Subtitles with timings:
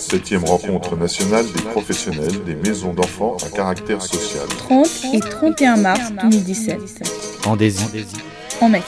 [0.00, 4.46] Septième rencontre nationale des professionnels des maisons d'enfants à caractère social.
[4.48, 7.38] 30 et 31 mars 2017.
[7.46, 7.84] En Désy.
[8.62, 8.86] En Mex.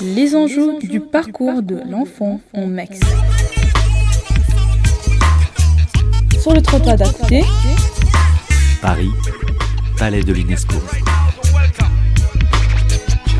[0.00, 3.00] Les enjeux du parcours de l'enfant en Mex.
[6.40, 7.42] Sur le trottoir d'à côté,
[8.80, 9.10] Paris,
[9.98, 10.76] Palais de l'UNESCO.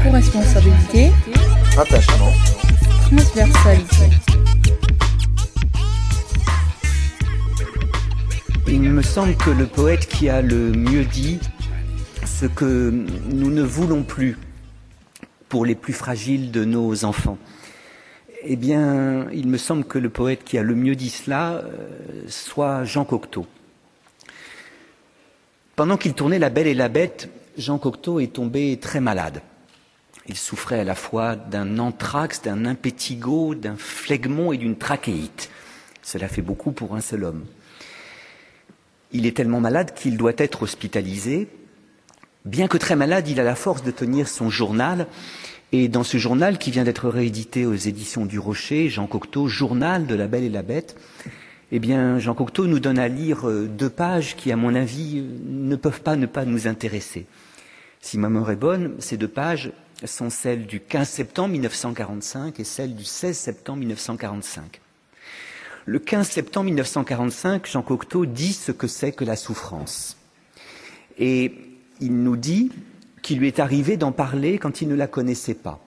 [0.02, 1.11] co-responsabilité,
[1.79, 2.32] Attachement.
[3.09, 4.23] transversalité.
[8.74, 11.38] Il me semble que le poète qui a le mieux dit
[12.27, 14.37] ce que nous ne voulons plus
[15.48, 17.38] pour les plus fragiles de nos enfants,
[18.42, 22.24] eh bien, il me semble que le poète qui a le mieux dit cela euh,
[22.27, 23.46] soit Jean Cocteau.
[25.77, 29.41] Pendant qu'il tournait La Belle et la Bête, Jean Cocteau est tombé très malade.
[30.27, 35.48] Il souffrait à la fois d'un anthrax, d'un impétigo, d'un phlegmon et d'une trachéite.
[36.02, 37.45] Cela fait beaucoup pour un seul homme.
[39.15, 41.48] Il est tellement malade qu'il doit être hospitalisé.
[42.45, 45.06] Bien que très malade, il a la force de tenir son journal.
[45.71, 50.06] Et dans ce journal qui vient d'être réédité aux éditions du Rocher, Jean Cocteau, Journal
[50.06, 50.96] de la Belle et la Bête,
[51.71, 55.21] eh bien, Jean Cocteau nous donne à lire euh, deux pages qui, à mon avis,
[55.21, 57.26] euh, ne peuvent pas ne pas nous intéresser.
[58.01, 59.73] Si ma mémoire est bonne, ces deux pages
[60.04, 64.81] sont celles du 15 septembre 1945 et celles du 16 septembre 1945.
[65.87, 70.16] Le 15 septembre 1945, Jean Cocteau dit ce que c'est que la souffrance.
[71.19, 71.54] Et
[72.00, 72.72] il nous dit
[73.21, 75.81] qu'il lui est arrivé d'en parler quand il ne la connaissait pas.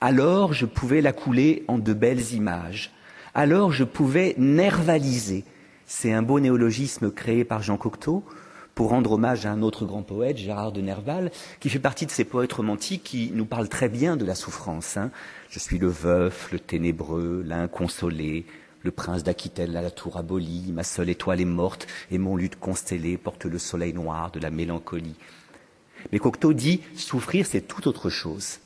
[0.00, 2.92] Alors je pouvais la couler en de belles images.
[3.32, 5.44] Alors je pouvais nervaliser.
[5.86, 8.24] C'est un beau néologisme créé par Jean Cocteau
[8.74, 12.10] pour rendre hommage à un autre grand poète, Gérard de Nerval, qui fait partie de
[12.10, 14.96] ces poètes romantiques qui nous parlent très bien de la souffrance.
[14.96, 15.10] hein.
[15.48, 18.44] Je suis le veuf, le ténébreux, l'inconsolé,
[18.88, 22.58] le prince d'Aquitaine à la tour abolie, ma seule étoile est morte, et mon lutte
[22.58, 25.16] constellé porte le soleil noir de la mélancolie.
[26.10, 28.60] Mais Cocteau dit souffrir, c'est tout autre chose.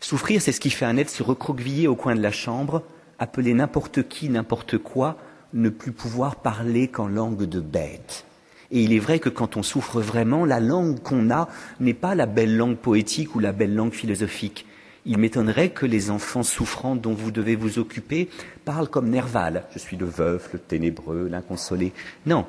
[0.00, 2.82] Souffrir, c'est ce qui fait un être se recroqueviller au coin de la chambre,
[3.18, 5.18] appeler n'importe qui, n'importe quoi,
[5.52, 8.24] ne plus pouvoir parler qu'en langue de bête.
[8.70, 12.14] Et il est vrai que quand on souffre vraiment, la langue qu'on a n'est pas
[12.14, 14.64] la belle langue poétique ou la belle langue philosophique.
[15.10, 18.28] Il m'étonnerait que les enfants souffrants dont vous devez vous occuper
[18.66, 19.64] parlent comme Nerval.
[19.72, 21.94] Je suis le veuf, le ténébreux, l'inconsolé.
[22.26, 22.44] Non.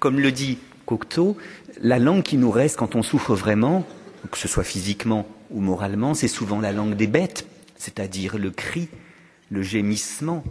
[0.00, 1.36] Comme le dit Cocteau,
[1.80, 3.86] la langue qui nous reste quand on souffre vraiment,
[4.32, 7.46] que ce soit physiquement ou moralement, c'est souvent la langue des bêtes,
[7.76, 8.88] c'est-à-dire le cri,
[9.48, 10.42] le gémissement,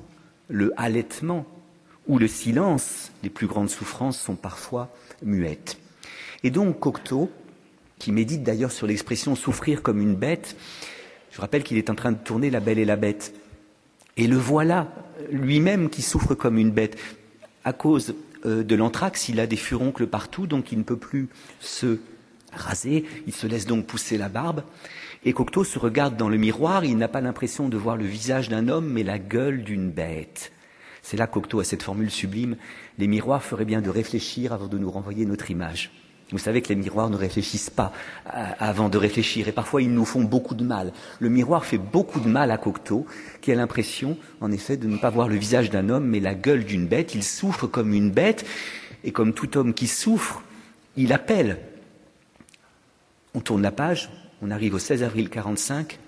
[0.48, 1.46] le halètement
[2.08, 3.12] ou le silence.
[3.22, 5.78] Les plus grandes souffrances sont parfois muettes.
[6.44, 7.30] Et donc Cocteau,
[8.00, 10.56] qui médite d'ailleurs sur l'expression souffrir comme une bête,
[11.34, 13.34] je rappelle qu'il est en train de tourner La Belle et la Bête.
[14.18, 14.94] Et le voilà,
[15.32, 16.96] lui-même qui souffre comme une bête.
[17.66, 18.14] À cause
[18.46, 21.30] euh, de l'anthrax, il a des furoncles partout, donc il ne peut plus
[21.60, 21.98] se
[22.52, 23.06] raser.
[23.26, 24.64] Il se laisse donc pousser la barbe.
[25.26, 28.50] Et Cocteau se regarde dans le miroir, il n'a pas l'impression de voir le visage
[28.50, 30.52] d'un homme, mais la gueule d'une bête.
[31.02, 32.58] C'est là que Cocteau a cette formule sublime.
[33.00, 35.92] Les miroirs feraient bien de réfléchir avant de nous renvoyer notre image.
[36.34, 37.94] Vous savez que les miroirs ne réfléchissent pas
[38.34, 40.92] euh, avant de réfléchir et parfois ils nous font beaucoup de mal.
[41.20, 43.06] Le miroir fait beaucoup de mal à Cocteau
[43.42, 46.34] qui a l'impression en effet de ne pas voir le visage d'un homme mais la
[46.34, 47.14] gueule d'une bête.
[47.14, 48.48] Il souffre comme une bête
[49.04, 50.42] et comme tout homme qui souffre,
[50.98, 51.60] il appelle.
[53.36, 54.10] On tourne la page,
[54.42, 56.00] on arrive au 16 avril 45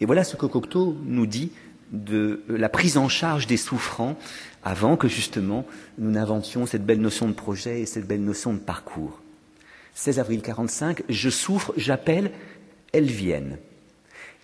[0.00, 1.52] et voilà ce que Cocteau nous dit
[1.92, 4.16] de la prise en charge des souffrants
[4.62, 5.66] avant que justement
[5.98, 9.20] nous n'inventions cette belle notion de projet et cette belle notion de parcours.
[9.94, 12.32] 16 avril 45, je souffre, j'appelle,
[12.92, 13.58] elles viennent.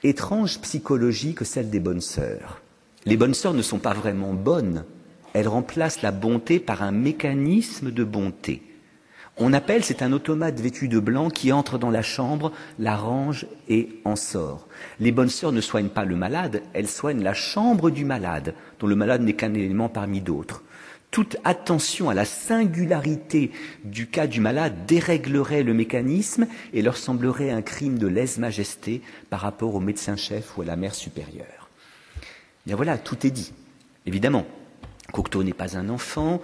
[0.04, 2.62] Étrange psychologie que celle des bonnes sœurs.
[3.04, 4.84] Les bonnes sœurs ne sont pas vraiment bonnes,
[5.32, 8.62] elles remplacent la bonté par un mécanisme de bonté.
[9.38, 13.46] On appelle, c'est un automate vêtu de blanc qui entre dans la chambre, la range
[13.68, 14.68] et en sort.
[15.00, 18.86] Les bonnes sœurs ne soignent pas le malade, elles soignent la chambre du malade, dont
[18.86, 20.62] le malade n'est qu'un élément parmi d'autres.
[21.10, 23.50] Toute attention à la singularité
[23.84, 29.40] du cas du malade déréglerait le mécanisme et leur semblerait un crime de lèse-majesté par
[29.40, 31.68] rapport au médecin-chef ou à la mère supérieure.
[32.64, 33.52] Bien voilà, tout est dit.
[34.06, 34.46] Évidemment,
[35.12, 36.40] Cocteau n'est pas un enfant,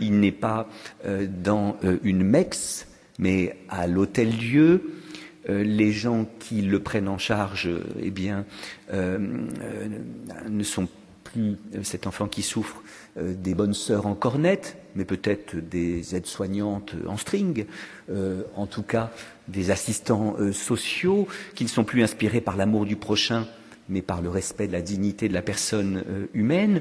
[0.00, 0.68] il n'est pas
[1.06, 2.86] euh, dans euh, une mex,
[3.18, 5.00] mais à l'hôtel-dieu.
[5.48, 7.70] Euh, les gens qui le prennent en charge,
[8.00, 8.46] eh bien,
[8.90, 10.88] ne sont
[11.34, 12.82] plus cet enfant qui souffre
[13.16, 17.66] euh, des bonnes sœurs en cornette, mais peut-être des aides-soignantes en string,
[18.10, 19.10] euh, en tout cas
[19.48, 23.46] des assistants euh, sociaux qui ne sont plus inspirés par l'amour du prochain,
[23.88, 26.80] mais par le respect de la dignité de la personne euh, humaine.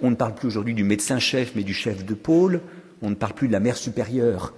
[0.00, 2.60] On ne parle plus aujourd'hui du médecin-chef, mais du chef de pôle.
[3.02, 4.54] On ne parle plus de la mère supérieure,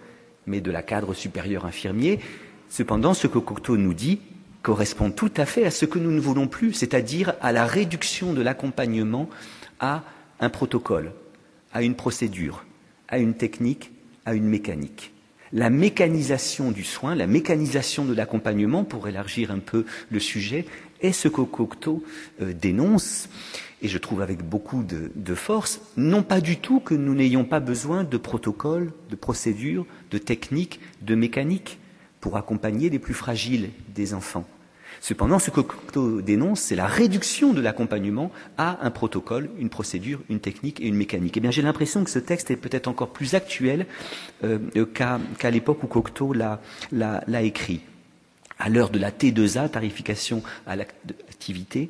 [0.47, 2.21] mais de la cadre supérieur infirmier.
[2.69, 4.21] Cependant, ce que Cocteau nous dit
[4.62, 8.33] correspond tout à fait à ce que nous ne voulons plus, c'est-à-dire à la réduction
[8.33, 9.29] de l'accompagnement
[9.79, 10.05] à
[10.41, 11.12] un protocole,
[11.73, 12.65] à une procédure,
[13.09, 13.93] à une technique,
[14.27, 15.12] à une mécanique.
[15.53, 20.65] La mécanisation du soin, la mécanisation de l'accompagnement, pour élargir un peu le sujet,
[21.01, 22.05] est ce que Cocteau
[22.41, 23.29] euh, dénonce,
[23.83, 27.45] et je trouve avec beaucoup de, de force, non pas du tout que nous n'ayons
[27.45, 31.79] pas besoin de protocoles, de procédures, de techniques, de mécaniques
[32.21, 34.47] pour accompagner les plus fragiles des enfants.
[35.01, 40.21] Cependant, ce que Cocteau dénonce, c'est la réduction de l'accompagnement à un protocole, une procédure,
[40.29, 41.37] une technique et une mécanique.
[41.39, 43.87] Eh bien, j'ai l'impression que ce texte est peut-être encore plus actuel
[44.45, 44.59] euh,
[44.93, 47.81] qu'à l'époque où Cocteau l'a écrit
[48.61, 51.89] à l'heure de la T2A, tarification à l'activité,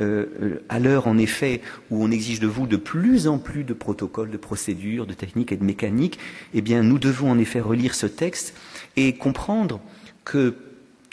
[0.00, 3.62] euh, euh, à l'heure en effet où on exige de vous de plus en plus
[3.62, 6.18] de protocoles, de procédures, de techniques et de mécaniques,
[6.52, 8.54] eh bien nous devons en effet relire ce texte
[8.96, 9.80] et comprendre
[10.24, 10.56] que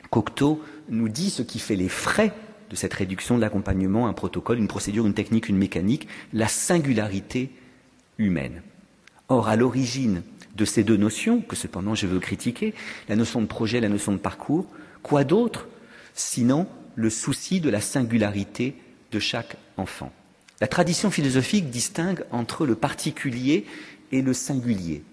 [0.09, 2.33] Cocteau nous dit ce qui fait les frais
[2.69, 7.51] de cette réduction de l'accompagnement, un protocole, une procédure, une technique, une mécanique, la singularité
[8.18, 8.62] humaine.
[9.29, 10.24] Or, à l'origine
[10.56, 12.74] de ces deux notions, que cependant je veux critiquer,
[13.09, 14.65] la notion de projet, la notion de parcours,
[15.07, 15.68] Quoi d'autre
[16.13, 18.75] sinon le souci de la singularité
[19.13, 20.12] de chaque enfant?
[20.59, 23.65] La tradition philosophique distingue entre le particulier
[24.12, 25.03] et le singulier.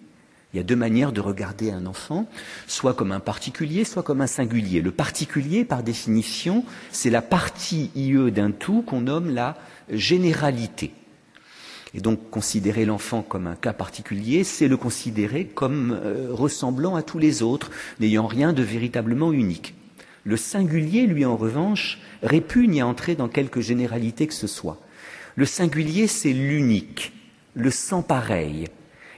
[0.54, 2.28] Il y a deux manières de regarder un enfant,
[2.68, 4.82] soit comme un particulier, soit comme un singulier.
[4.82, 9.56] Le particulier, par définition, c'est la partie IE d'un tout qu'on nomme la
[9.90, 10.92] généralité.
[11.92, 17.02] Et donc considérer l'enfant comme un cas particulier, c'est le considérer comme euh, ressemblant à
[17.02, 19.74] tous les autres, n'ayant rien de véritablement unique.
[20.22, 24.80] Le singulier, lui, en revanche, répugne à entrer dans quelque généralité que ce soit.
[25.34, 27.12] Le singulier, c'est l'unique,
[27.54, 28.68] le sans pareil,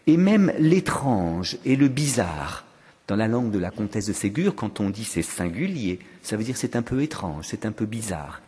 [0.07, 2.65] et même l'étrange et le bizarre.
[3.09, 6.45] Dans la langue de la comtesse de Ségur, quand on dit c'est singulier, ça veut
[6.45, 8.43] dire c'est un peu étrange, c'est un peu bizarre.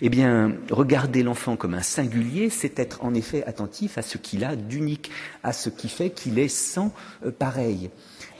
[0.00, 4.44] Eh bien, regarder l'enfant comme un singulier, c'est être en effet attentif à ce qu'il
[4.44, 5.10] a d'unique,
[5.42, 6.92] à ce qui fait qu'il est sans
[7.24, 7.90] euh, pareil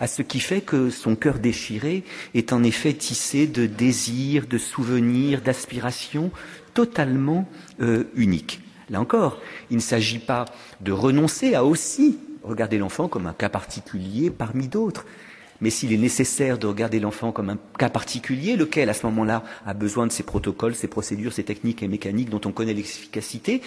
[0.02, 2.02] à ce qui fait que son cœur déchiré
[2.34, 6.32] est en effet tissé de désirs, de souvenirs, d'aspirations
[6.75, 7.49] totalement
[7.81, 8.60] euh, uniques.
[8.90, 9.40] Là encore,
[9.70, 10.46] il ne s'agit pas
[10.81, 15.06] de renoncer à aussi regarder l'enfant comme un cas particulier parmi d'autres.
[15.61, 19.44] Mais s'il est nécessaire de regarder l'enfant comme un cas particulier, lequel à ce moment-là
[19.65, 23.62] a besoin de ces protocoles, ces procédures, ces techniques et mécaniques dont on connaît l'efficacité,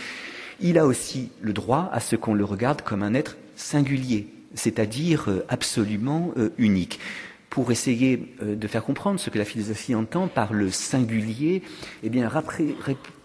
[0.59, 5.29] il a aussi le droit à ce qu'on le regarde comme un être singulier, c'est-à-dire
[5.29, 6.99] euh, absolument euh, unique.
[7.49, 11.61] Pour essayer euh, de faire comprendre ce que la philosophie entend par le singulier,
[12.03, 12.29] eh bien,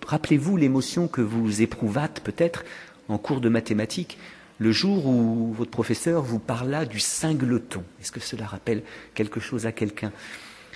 [0.07, 2.65] rappelez-vous l'émotion que vous éprouvâtes peut-être
[3.09, 4.17] en cours de mathématiques
[4.61, 7.83] le jour où votre professeur vous parla du singleton.
[8.01, 8.83] Est-ce que cela rappelle
[9.15, 10.13] quelque chose à quelqu'un?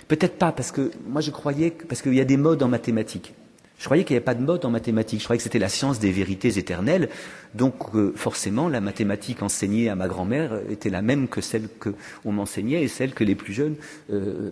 [0.08, 3.34] Peut-être pas, parce que moi je croyais, parce qu'il y a des modes en mathématiques.
[3.78, 5.20] Je croyais qu'il n'y avait pas de mode en mathématiques.
[5.20, 7.10] Je croyais que c'était la science des vérités éternelles.
[7.54, 12.32] Donc, euh, forcément, la mathématique enseignée à ma grand-mère était la même que celle qu'on
[12.32, 13.74] m'enseignait et celle que les plus jeunes
[14.10, 14.50] euh,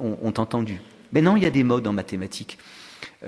[0.00, 0.80] ont, entendue.
[1.12, 2.56] Mais non, il y a des modes en mathématiques.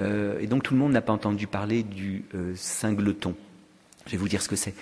[0.01, 2.25] Euh, et donc, tout le monde n'a pas entendu parler du
[2.55, 3.35] singleton.
[4.07, 4.75] Je vais vous dire ce que c'est.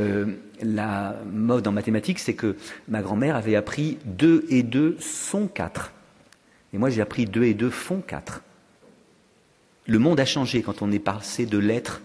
[0.00, 0.26] Euh,
[0.62, 2.56] la mode en mathématiques, c'est que
[2.88, 5.92] ma grand-mère avait appris 2 et 2 sont 4.
[6.72, 8.42] Et moi, j'ai appris 2 et 2 font 4.
[9.86, 12.00] Le monde a changé quand on est passé de l'être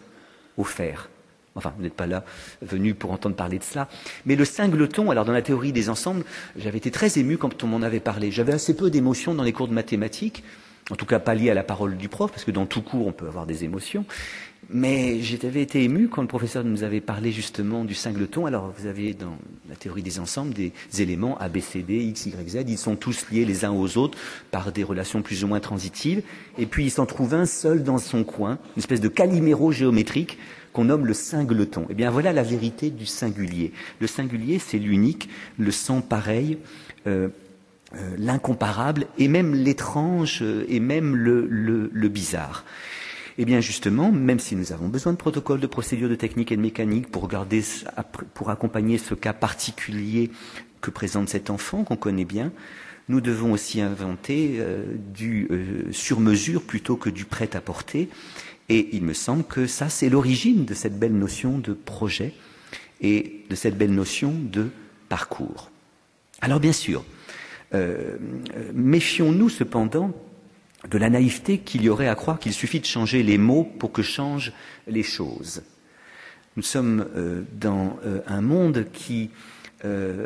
[0.58, 1.10] au faire.
[1.56, 2.24] Enfin, vous n'êtes pas là
[2.62, 3.90] venu pour entendre parler de cela.
[4.26, 6.24] Mais le singleton, alors dans la théorie des ensembles,
[6.56, 8.32] j'avais été très ému quand on m'en avait parlé.
[8.32, 10.44] J'avais assez peu d'émotions dans les cours de mathématiques,
[10.90, 13.08] en tout cas pas liées à la parole du prof, parce que dans tout cours
[13.08, 14.06] on peut avoir des émotions.
[14.70, 18.46] Mais j'avais été ému quand le professeur nous avait parlé justement du singleton.
[18.46, 22.28] Alors vous avez dans la théorie des ensembles des éléments A, B, C, D, X,
[22.28, 22.64] Y, Z.
[22.68, 24.18] Ils sont tous liés les uns aux autres
[24.50, 26.22] par des relations plus ou moins transitives.
[26.58, 30.38] Et puis il s'en trouve un seul dans son coin, une espèce de caliméro géométrique
[30.72, 31.86] qu'on nomme le singleton.
[31.90, 33.74] Eh bien voilà la vérité du singulier.
[34.00, 36.60] Le singulier, c'est l'unique, le sans pareil.
[37.08, 37.30] Euh,
[37.96, 42.64] euh, l'incomparable et même l'étrange euh, et même le, le, le bizarre.
[43.38, 46.58] Eh bien, justement, même si nous avons besoin de protocoles, de procédures, de techniques et
[46.58, 47.64] de mécaniques pour, regarder,
[48.34, 50.32] pour accompagner ce cas particulier
[50.82, 52.52] que présente cet enfant, qu'on connaît bien,
[53.10, 54.84] nous devons aussi inventer euh,
[55.14, 58.10] du euh, sur-mesure plutôt que du prêt-à-porter.
[58.70, 62.34] Et il me semble que ça, c'est l'origine de cette belle notion de projet
[63.02, 64.70] et de cette belle notion de
[65.10, 65.72] parcours.
[66.42, 67.04] Alors, bien sûr,
[67.74, 68.18] euh,
[68.74, 70.12] méfions-nous cependant
[70.90, 73.92] de la naïveté qu'il y aurait à croire qu'il suffit de changer les mots pour
[73.92, 74.52] que changent
[74.88, 75.62] les choses.
[76.58, 79.30] Nous sommes euh, dans euh, un monde qui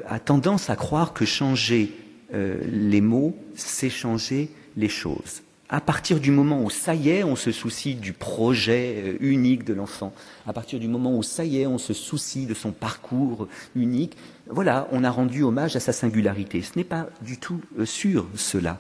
[0.10, 1.94] a tendance à croire que changer
[2.34, 5.44] les mots, c'est changer les choses.
[5.70, 9.74] À partir du moment où ça y est, on se soucie du projet unique de
[9.74, 10.14] l'enfant,
[10.46, 13.48] à partir du moment où ça y est, on se soucie de son parcours
[13.78, 14.18] unique,
[14.50, 16.62] voilà, on a rendu hommage à sa singularité.
[16.62, 18.80] Ce n'est pas du tout sûr cela.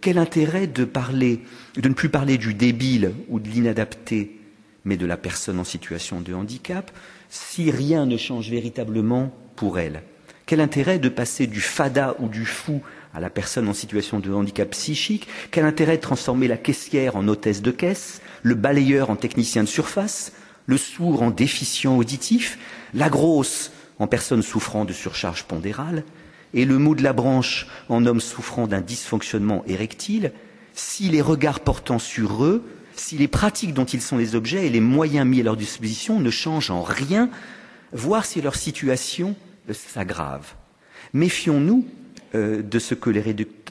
[0.00, 1.40] quel intérêt de parler,
[1.76, 4.40] de ne plus parler du débile ou de l'inadapté
[4.84, 6.90] mais de la personne en situation de handicap,
[7.30, 10.02] si rien ne change véritablement pour elle?
[10.46, 12.82] Quel intérêt de passer du fada ou du fou
[13.14, 15.26] à la personne en situation de handicap psychique?
[15.50, 19.68] Quel intérêt de transformer la caissière en hôtesse de caisse, le balayeur en technicien de
[19.68, 20.32] surface,
[20.66, 22.58] le sourd en déficient auditif,
[22.92, 26.04] la grosse en personne souffrant de surcharge pondérale,
[26.52, 30.32] et le mot de la branche en homme souffrant d'un dysfonctionnement érectile,
[30.72, 32.62] si les regards portant sur eux
[32.96, 36.20] si les pratiques dont ils sont les objets et les moyens mis à leur disposition
[36.20, 37.30] ne changent en rien,
[37.92, 39.36] voire si leur situation
[39.70, 40.54] s'aggrave.
[41.12, 41.86] Méfions-nous
[42.34, 43.22] euh, de ce que les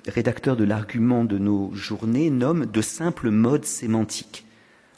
[0.07, 4.45] rédacteurs de l'argument de nos journées nomment de simples modes sémantiques.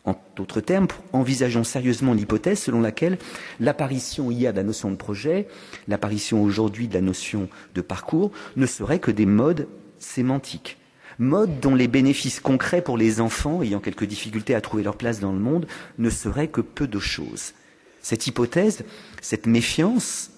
[0.06, 3.18] En d'autres termes, envisageons sérieusement l'hypothèse selon laquelle
[3.60, 5.48] l'apparition hier de la notion de projet,
[5.88, 9.68] l'apparition aujourd'hui de la notion de parcours, ne serait que des modes
[10.00, 10.78] sémantiques
[11.20, 15.20] mode dont les bénéfices concrets pour les enfants ayant quelques difficultés à trouver leur place
[15.20, 17.54] dans le monde ne seraient que peu de choses.
[18.02, 18.84] Cette hypothèse,
[19.22, 20.32] cette méfiance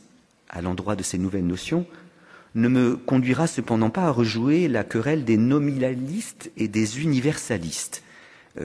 [0.49, 1.85] à l'endroit de ces nouvelles notions,
[2.55, 8.03] ne me conduira cependant pas à rejouer la querelle des nominalistes et des universalistes,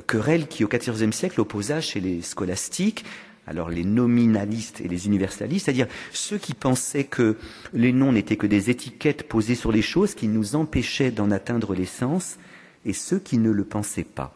[0.06, 3.04] querelle qui au XIVe siècle opposa chez les scolastiques
[3.46, 7.36] alors les nominalistes et les universalistes, c'est-à-dire ceux qui pensaient que
[7.72, 11.74] les noms n'étaient que des étiquettes posées sur les choses qui nous empêchaient d'en atteindre
[11.74, 12.38] l'essence,
[12.84, 14.34] et ceux qui ne le pensaient pas.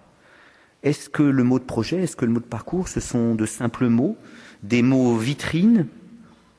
[0.83, 3.47] Est-ce que le mot de projet, est-ce que le mot de parcours, ce sont de
[3.47, 4.17] simples mots,
[4.63, 5.87] des mots vitrines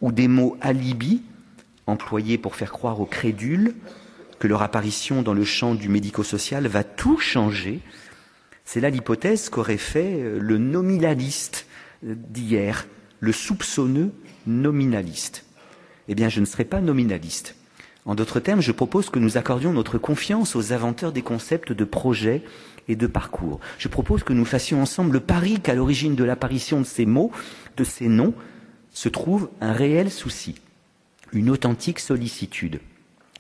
[0.02, 1.24] ou des mots alibi
[1.86, 3.74] employés pour faire croire aux crédules
[4.40, 7.80] que leur apparition dans le champ du médico-social va tout changer
[8.68, 11.68] C'est là l'hypothèse qu'aurait fait euh, le nominaliste
[12.04, 12.86] d'hier,
[13.22, 14.12] le soupçonneux
[14.46, 15.46] nominaliste.
[16.10, 17.56] Eh bien, je ne serai pas nominaliste.
[18.04, 21.86] En d'autres termes, je propose que nous accordions notre confiance aux inventeurs des concepts de
[21.86, 22.44] projet
[22.90, 23.62] et de parcours.
[23.78, 27.32] Je propose que nous fassions ensemble le pari qu'à l'origine de l'apparition de ces mots,
[27.78, 28.34] de ces noms,
[28.92, 30.56] se trouve un réel souci,
[31.32, 32.82] une authentique sollicitude.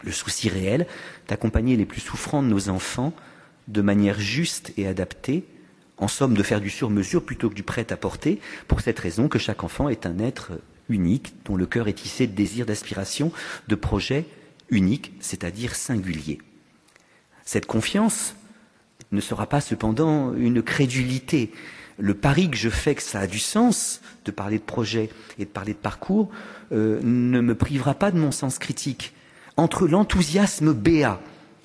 [0.03, 0.87] Le souci réel
[1.27, 3.11] d'accompagner les plus souffrants de nos enfants
[3.67, 5.45] de manière juste et adaptée
[5.97, 9.63] en somme de faire du sur-mesure plutôt que du prêt-à-porter, pour cette raison que chaque
[9.63, 10.51] enfant est un être
[10.89, 13.31] unique, dont le cœur est tissé de désirs, d'aspiration,
[13.67, 14.25] de projets
[14.69, 16.39] uniques, c'est-à-dire singuliers.
[17.45, 18.35] Cette confiance
[19.11, 21.51] ne sera pas cependant une crédulité.
[21.97, 25.09] Le pari que je fais que ça a du sens de parler de projet
[25.39, 26.29] et de parler de parcours
[26.71, 29.13] euh, ne me privera pas de mon sens critique.
[29.55, 31.19] Entre l'enthousiasme béat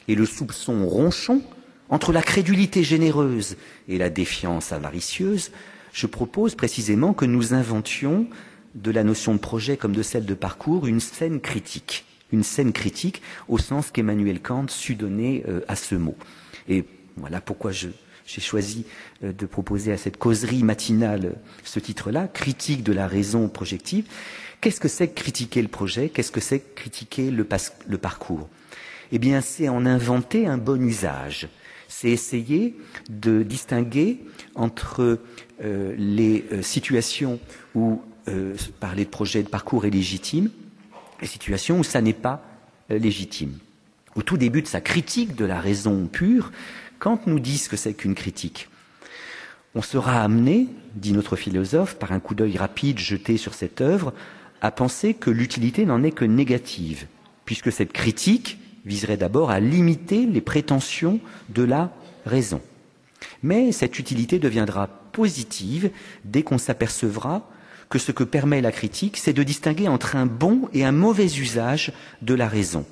[0.09, 1.42] et le soupçon ronchon,
[1.89, 3.57] entre la crédulité généreuse
[3.89, 5.51] et la défiance avaricieuse,
[5.93, 8.27] je propose précisément que nous inventions
[8.75, 12.73] de la notion de projet comme de celle de parcours une scène critique, une scène
[12.73, 16.17] critique au sens qu'Emmanuel Kant sut donner euh, à ce mot.
[16.69, 16.85] Et
[17.17, 17.93] voilà pourquoi j'ai
[18.27, 18.87] choisi
[19.23, 21.35] euh, de proposer à cette causerie matinale
[21.65, 24.07] ce titre-là, critique de la raison projective.
[24.62, 26.09] Qu'est-ce que c'est que critiquer le projet?
[26.09, 27.47] Qu'est-ce que c'est que critiquer le,
[27.87, 28.49] le parcours?
[29.11, 31.49] Eh bien, c'est en inventer un bon usage
[31.92, 32.75] c'est essayer
[33.11, 34.18] de distinguer
[34.54, 35.20] entre
[35.62, 37.38] euh, les euh, situations
[37.75, 40.50] où euh, parler de projet de parcours est légitime,
[41.20, 42.42] les situations où ça n'est pas
[42.88, 43.58] légitime.
[44.16, 46.50] Au tout début de sa critique de la raison pure,
[46.99, 48.68] quand nous disent que c'est qu'une critique,
[49.75, 54.12] on sera amené, dit notre philosophe, par un coup d'œil rapide jeté sur cette œuvre,
[54.61, 57.06] à penser que l'utilité n'en est que négative,
[57.44, 61.93] puisque cette critique viserait d'abord à limiter les prétentions de la
[62.27, 62.61] raison.
[63.43, 65.91] Mais cette utilité deviendra positive
[66.25, 67.49] dès qu'on s'apercevra
[67.89, 71.27] que ce que permet la critique, c'est de distinguer entre un bon et un mauvais
[71.27, 72.87] usage de la raison,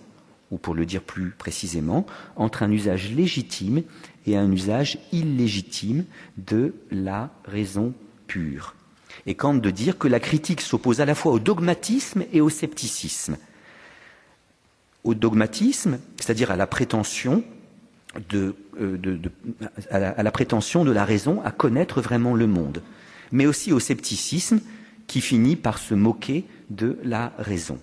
[0.51, 2.05] ou pour le dire plus précisément,
[2.37, 3.83] entre un usage légitime
[4.27, 6.05] et un usage illégitime
[6.37, 7.95] de la raison
[8.27, 8.75] pure.
[9.27, 12.51] Et Kant de dire que la critique s'oppose à la fois au dogmatisme et au
[12.51, 13.37] scepticisme,
[15.05, 16.57] au dogmatisme, c'est-à-dire euh, à,
[20.23, 22.83] la, prétention de la raison à connaître vraiment le monde,
[23.33, 24.61] mais aussi au scepticisme
[25.07, 27.79] qui finit par se moquer de la raison.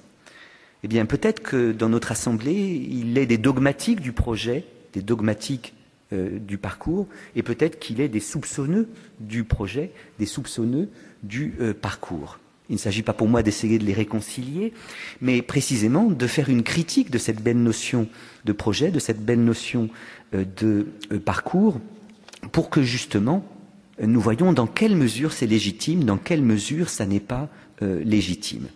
[0.83, 5.73] Eh bien, peut-être que dans notre assemblée, il est des dogmatiques du projet, des dogmatiques
[6.11, 8.87] du parcours, et peut-être qu'il est des soupçonneux
[9.19, 10.89] du projet, des soupçonneux
[11.23, 12.39] du parcours.
[12.69, 14.73] Il ne s'agit pas pour moi d'essayer de les réconcilier,
[15.21, 18.07] mais précisément de faire une critique de cette belle notion
[18.45, 19.89] de projet, de cette belle notion
[20.33, 20.87] de
[21.23, 21.79] parcours,
[22.51, 23.45] pour que justement
[24.01, 27.49] nous voyons dans quelle mesure c'est légitime, dans quelle mesure ça n'est pas
[27.81, 28.67] euh, légitime.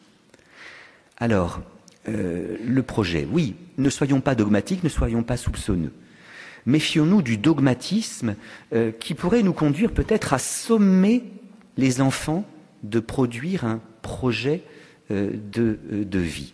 [1.17, 1.61] Alors,
[2.09, 5.93] euh, le projet, oui, ne soyons pas dogmatiques, ne soyons pas soupçonneux.
[6.65, 8.35] Méfions-nous du dogmatisme
[8.73, 11.23] euh, qui pourrait nous conduire peut-être à sommer
[11.77, 12.45] les enfants
[12.83, 14.63] de produire un projet
[15.09, 16.53] de, de vie.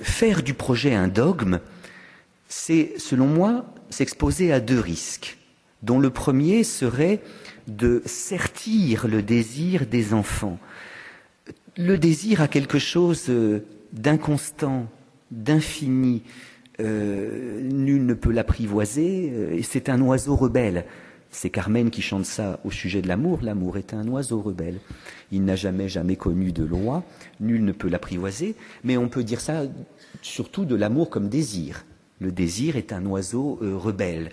[0.00, 1.60] Faire du projet un dogme,
[2.48, 5.38] c'est, selon moi, s'exposer à deux risques,
[5.82, 7.20] dont le premier serait
[7.66, 10.58] de sertir le désir des enfants.
[11.76, 14.86] Le désir a quelque chose euh, d'inconstant,
[15.30, 16.22] d'infini.
[16.80, 20.84] Euh, nul ne peut l'apprivoiser, euh, c'est un oiseau rebelle.
[21.32, 23.40] C'est Carmen qui chante ça au sujet de l'amour.
[23.42, 24.78] L'amour est un oiseau rebelle.
[25.32, 27.02] Il n'a jamais, jamais connu de loi.
[27.40, 28.54] Nul ne peut l'apprivoiser.
[28.84, 29.62] Mais on peut dire ça
[30.20, 31.84] surtout de l'amour comme désir.
[32.20, 34.30] Le désir est un oiseau rebelle.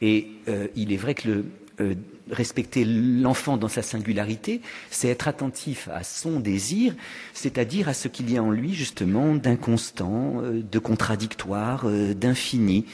[0.00, 0.28] Et
[0.74, 1.44] il est vrai que
[1.80, 1.94] euh,
[2.30, 4.60] respecter l'enfant dans sa singularité,
[4.90, 6.94] c'est être attentif à son désir,
[7.34, 12.86] c'est-à-dire à ce qu'il y a en lui justement d'inconstant, euh, de contradictoire, euh, d'infini.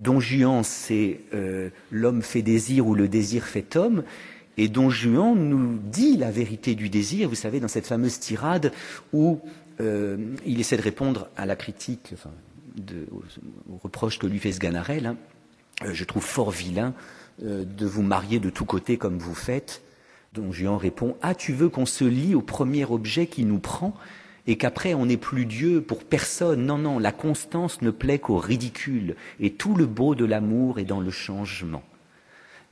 [0.00, 1.20] Don Juan, c'est
[1.90, 4.02] l'homme fait désir ou le désir fait homme.
[4.56, 8.72] Et Don Juan nous dit la vérité du désir, vous savez, dans cette fameuse tirade
[9.12, 9.40] où
[9.78, 12.30] il essaie de répondre à la critique, enfin,
[12.76, 15.16] de, au, reproche que lui fait Sganarelle, hein,
[15.92, 16.94] je trouve fort vilain
[17.42, 19.82] euh, de vous marier de tous côtés comme vous faites.
[20.34, 23.94] Donc Juan répond Ah, tu veux qu'on se lie au premier objet qui nous prend?
[24.46, 26.66] Et qu'après on n'est plus Dieu pour personne.
[26.66, 30.84] Non, non, la constance ne plaît qu'au ridicule et tout le beau de l'amour est
[30.84, 31.82] dans le changement.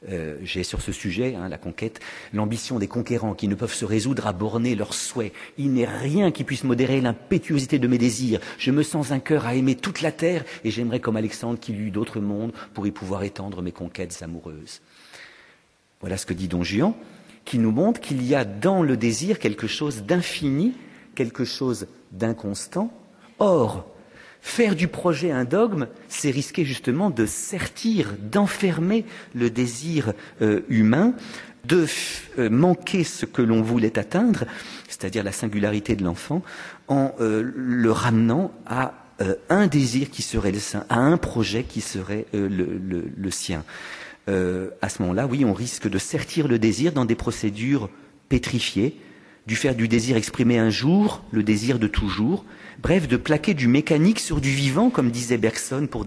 [0.08, 1.98] Euh, j'ai sur ce sujet, hein, la conquête,
[2.32, 5.32] l'ambition des conquérants qui ne peuvent se résoudre à borner leurs souhaits.
[5.56, 8.38] Il n'est rien qui puisse modérer l'impétuosité de mes désirs.
[8.58, 11.76] Je me sens un cœur à aimer toute la terre et j'aimerais comme Alexandre qu'il
[11.76, 14.82] y eût d'autres mondes pour y pouvoir étendre mes conquêtes amoureuses.
[16.00, 16.94] Voilà ce que dit Don Juan,
[17.44, 20.74] qui nous montre qu'il y a dans le désir quelque chose d'infini,
[21.18, 22.92] quelque chose d'inconstant.
[23.40, 23.84] Or,
[24.40, 29.04] Faire du projet un dogme, c'est risquer justement de sertir, d'enfermer
[29.34, 31.14] le désir euh, humain,
[31.64, 31.86] de
[32.38, 34.44] euh, manquer ce que l'on voulait atteindre,
[34.88, 36.42] c'est-à-dire la singularité de l'enfant,
[36.86, 38.94] en euh, le ramenant à
[39.48, 43.64] un désir qui serait le sien, à un projet qui serait le, sien.
[44.28, 47.90] à ce moment-là, oui, on risque de sertir le désir dans des procédures
[48.28, 48.96] pétrifiées,
[49.48, 52.44] du faire du désir exprimé un jour, le désir de toujours,
[52.82, 56.04] bref, de plaquer du mécanique sur du vivant, comme disait Bergson pour,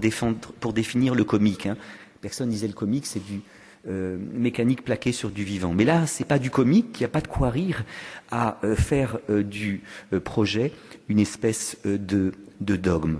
[0.73, 1.65] définir le comique.
[1.65, 1.75] Hein.
[2.21, 3.41] Bergson disait le comique, c'est du
[3.89, 5.73] euh, mécanique plaqué sur du vivant.
[5.73, 7.83] Mais là, c'est pas du comique, il n'y a pas de quoi rire
[8.29, 9.81] à euh, faire euh, du
[10.23, 10.71] projet
[11.09, 13.17] une espèce de, dogme.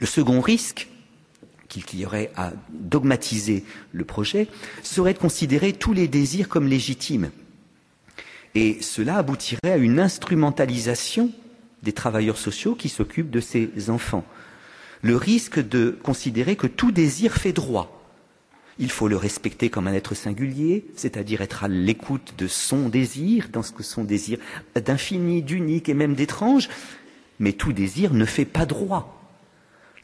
[0.00, 0.88] Le second risque,
[1.66, 4.48] qu'il y aurait à dogmatiser le projet,
[4.82, 7.30] serait de considérer tous les désirs comme légitimes.
[8.56, 11.30] Et cela aboutirait à une instrumentalisation
[11.82, 14.24] des travailleurs sociaux qui s'occupent de ces enfants.
[15.02, 18.02] Le risque de considérer que tout désir fait droit.
[18.78, 23.50] Il faut le respecter comme un être singulier, c'est-à-dire être à l'écoute de son désir,
[23.52, 24.38] dans ce que son désir
[24.74, 26.70] d'infini, d'unique et même d'étrange,
[27.38, 29.22] mais tout désir ne fait pas droit.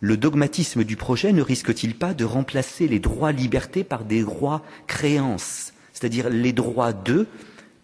[0.00, 4.62] Le dogmatisme du projet ne risque-t-il pas de remplacer les droits libertés par des droits
[4.86, 7.26] créances, c'est-à-dire les droits d'eux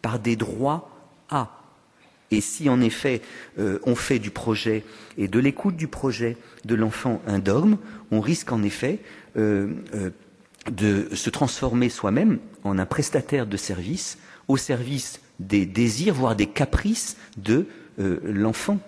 [0.03, 0.91] par des droits
[1.31, 1.59] à
[2.31, 3.23] et si en effet
[3.59, 4.85] euh, on fait du projet
[5.17, 7.79] et de l'écoute du projet de l'enfant un dogme,
[8.11, 9.01] on risque en effet
[9.37, 10.11] euh, euh,
[10.71, 16.47] de se transformer soi-même en un prestataire de service au service des désirs, voire des
[16.47, 17.67] caprices de
[18.25, 18.79] l'enfant.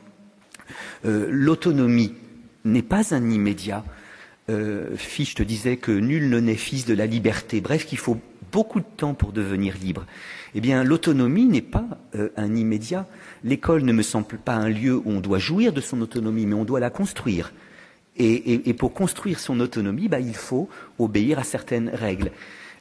[1.04, 2.14] L'autonomie
[2.64, 3.84] n'est pas un immédiat.
[4.96, 7.60] Fichte te disait que nul ne naît fils de la liberté.
[7.60, 8.18] Bref, qu'il faut
[8.52, 10.06] beaucoup de temps pour devenir libre.
[10.54, 11.86] Eh bien, l'autonomie n'est pas
[12.36, 13.06] un immédiat.
[13.44, 16.54] L'école ne me semble pas un lieu où on doit jouir de son autonomie, mais
[16.54, 17.52] on doit la construire.
[18.22, 22.30] Et, pour construire son autonomie, bah, il faut obéir à certaines règles.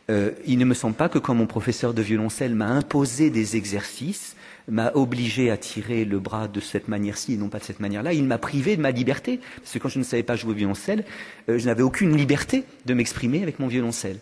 [0.09, 3.55] Euh, il ne me semble pas que quand mon professeur de violoncelle m'a imposé des
[3.55, 4.35] exercices,
[4.67, 8.13] m'a obligé à tirer le bras de cette manière-ci et non pas de cette manière-là,
[8.13, 9.39] il m'a privé de ma liberté.
[9.57, 11.05] Parce que quand je ne savais pas jouer au violoncelle,
[11.47, 14.17] euh, je n'avais aucune liberté de m'exprimer avec mon violoncelle.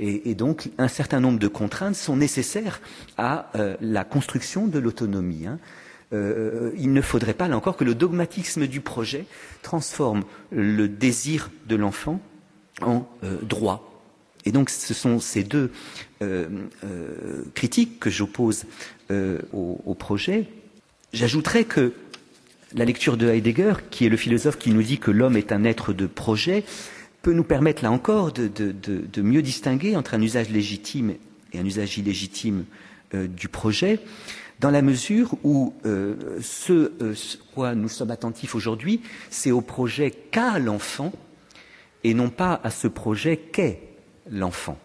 [0.00, 2.80] Et, donc, un certain nombre de contraintes sont nécessaires
[3.16, 5.46] à euh, la construction de l'autonomie.
[5.46, 5.58] Hein.
[6.12, 9.26] Euh, il ne faudrait pas, là encore, que le dogmatisme du projet
[9.62, 12.20] transforme le désir de l'enfant
[12.80, 13.84] en euh, droit.
[14.44, 15.70] Et donc ce sont ces deux
[17.54, 18.64] critiques que j'oppose
[19.10, 20.46] au, projet.
[21.12, 21.92] J'ajouterais que
[22.72, 25.64] la lecture de Heidegger, qui est le philosophe qui nous dit que l'homme est un
[25.64, 26.64] être de projet,
[27.28, 31.12] peut nous permettre là encore de, mieux distinguer entre un usage légitime
[31.52, 32.64] et un usage illégitime
[33.12, 34.00] euh, du projet,
[34.60, 39.60] dans la mesure où euh, ce, euh, ce quoi nous sommes attentifs aujourd'hui, c'est au
[39.60, 41.12] projet qu'a l'enfant
[42.02, 43.82] et non pas à ce projet qu'est
[44.30, 44.78] l'enfant.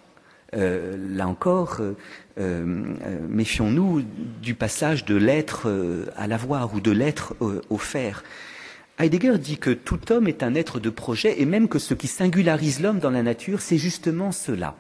[0.54, 1.80] Euh, là encore,
[2.38, 4.04] méfions-nous
[4.42, 5.72] du passage de l'être
[6.18, 7.38] à l'avoir ou de l'être
[7.70, 8.22] au faire.
[9.00, 12.08] Heidegger dit que tout homme est un être de projet et même que ce qui
[12.08, 14.76] singularise l'homme dans la nature, c'est justement cela.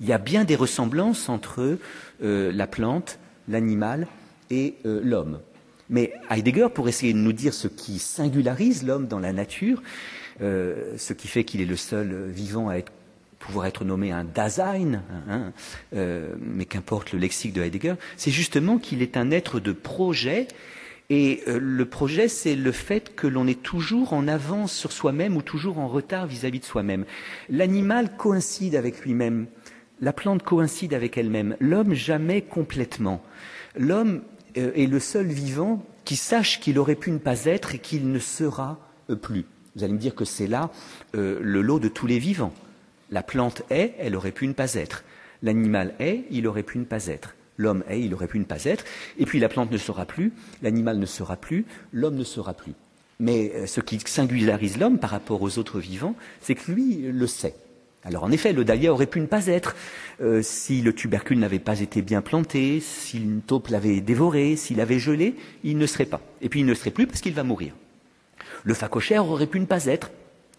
[0.00, 1.78] Il y a bien des ressemblances entre
[2.20, 4.06] la plante, l'animal
[4.50, 5.40] et l'homme.
[5.88, 9.82] Mais Heidegger, pour essayer de nous dire ce qui singularise l'homme dans la nature,
[10.40, 12.80] ce qui fait qu'il est le seul vivant à
[13.44, 15.52] pouvoir être nommé un Dasein, hein,
[15.94, 20.48] euh, mais qu'importe le lexique de Heidegger, c'est justement qu'il est un être de projet.
[21.10, 25.36] Et euh, le projet, c'est le fait que l'on est toujours en avance sur soi-même
[25.36, 27.04] ou toujours en retard vis-à-vis -vis de soi-même.
[27.50, 29.46] L'animal coïncide avec lui-même,
[30.00, 33.22] la plante coïncide avec elle-même, l'homme jamais complètement.
[33.76, 34.22] L'homme
[34.56, 38.10] euh, est le seul vivant qui sache qu'il aurait pu ne pas être et qu'il
[38.10, 38.78] ne sera
[39.10, 39.44] euh, plus.
[39.76, 40.70] Vous allez me dire que c'est là
[41.12, 42.54] le lot de tous les vivants.
[43.10, 45.02] La plante est, elle aurait pu ne pas être.
[45.42, 47.34] L'animal est, il aurait pu ne pas être.
[47.56, 48.84] L'homme est, il aurait pu ne pas être.
[49.18, 52.74] Et puis la plante ne sera plus, l'animal ne sera plus, l'homme ne sera plus.
[53.20, 57.26] Mais euh, ce qui singularise l'homme par rapport aux autres vivants, c'est que lui le
[57.26, 57.54] sait.
[58.02, 59.76] Alors en effet, le dahlia aurait pu ne pas être
[60.20, 64.80] euh, si le tubercule n'avait pas été bien planté, si une taupe l'avait dévoré, s'il
[64.80, 66.20] avait gelé, il ne serait pas.
[66.42, 67.72] Et puis il ne serait plus parce qu'il va mourir.
[68.64, 70.10] Le phacochère aurait pu ne pas être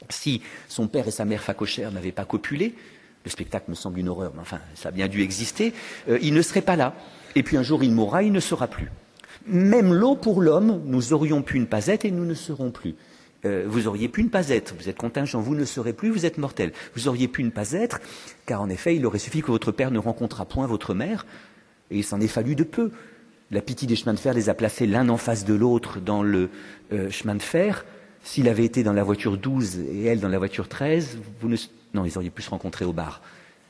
[0.09, 2.73] si son père et sa mère facochère n'avaient pas copulé,
[3.25, 5.73] le spectacle me semble une horreur, mais enfin, ça a bien dû exister,
[6.09, 6.93] euh, il ne serait pas là.
[7.35, 8.89] Et puis un jour, il mourra, il ne sera plus.
[9.47, 12.95] Même l'eau pour l'homme, nous aurions pu ne pas être et nous ne serons plus.
[13.45, 16.25] Euh, vous auriez pu ne pas être, vous êtes contingent, vous ne serez plus, vous
[16.25, 16.71] êtes mortel.
[16.95, 17.99] Vous auriez pu ne pas être,
[18.45, 21.25] car en effet, il aurait suffi que votre père ne rencontrât point votre mère,
[21.91, 22.91] et il s'en est fallu de peu.
[23.51, 26.23] La pitié des chemins de fer les a placés l'un en face de l'autre dans
[26.23, 26.49] le
[26.91, 27.85] euh, chemin de fer,
[28.25, 31.55] S'il avait été dans la voiture 12 et elle dans la voiture 13, vous ne...
[31.93, 33.21] non, ils auraient pu se rencontrer au bar.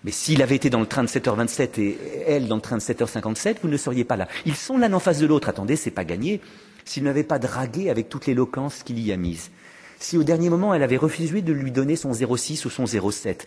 [0.05, 2.81] Mais s'il avait été dans le train de 7h27 et elle dans le train de
[2.81, 4.29] 7h57, vous ne seriez pas là.
[4.45, 5.49] Ils sont l'un en face de l'autre.
[5.49, 6.39] Attendez, c'est pas gagné.
[6.85, 9.51] S'il n'avait pas dragué avec toute l'éloquence qu'il y a mise.
[9.99, 13.45] Si au dernier moment elle avait refusé de lui donner son 06 ou son 07,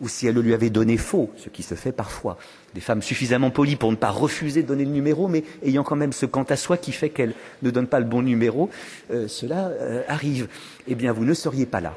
[0.00, 2.38] ou si elle le lui avait donné faux, ce qui se fait parfois.
[2.74, 5.96] Des femmes suffisamment polies pour ne pas refuser de donner le numéro, mais ayant quand
[5.96, 8.70] même ce quant à soi qui fait qu'elle ne donne pas le bon numéro,
[9.10, 10.48] euh, cela euh, arrive.
[10.86, 11.94] Eh bien, vous ne seriez pas là.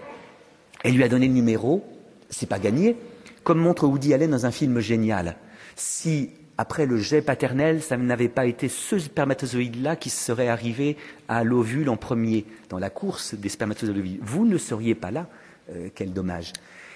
[0.83, 1.83] Elle lui a donné le numéro,
[2.29, 2.97] c'est pas gagné,
[3.43, 5.35] comme montre Woody Allen dans un film génial.
[5.75, 11.43] Si après le jet paternel, ça n'avait pas été ce spermatozoïde-là qui serait arrivé à
[11.43, 15.27] l'ovule en premier dans la course des spermatozoïdes, vous ne seriez pas là.
[15.69, 16.53] Euh, quel dommage.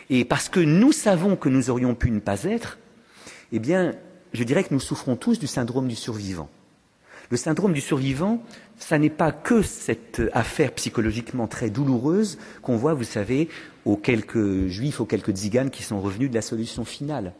[0.09, 2.77] Et parce que nous savons que nous aurions pu ne pas être,
[3.51, 3.93] eh bien,
[4.33, 6.49] je dirais que nous souffrons tous du syndrome du survivant.
[7.31, 8.43] Le syndrome du survivant,
[8.77, 13.49] ça n'est pas que cette affaire psychologiquement très douloureuse qu'on voit, vous savez,
[13.83, 17.33] aux quelques juifs, aux quelques tziganes qui sont revenus de la solution finale,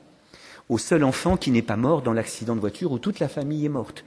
[0.70, 3.66] au seul enfant qui n'est pas mort dans l'accident de voiture où toute la famille
[3.66, 4.06] est morte,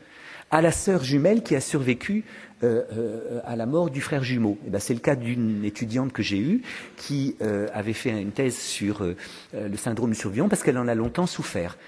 [0.51, 2.25] à la sœur jumelle qui a survécu
[2.65, 4.59] euh, euh, à la mort du frère jumeau.
[4.67, 6.63] Eh ben, c'est le cas d'une étudiante que j'ai eue
[6.97, 9.05] qui euh, avait fait une thèse sur
[9.53, 11.79] le syndrome du survivant parce qu'elle en a longtemps souffert.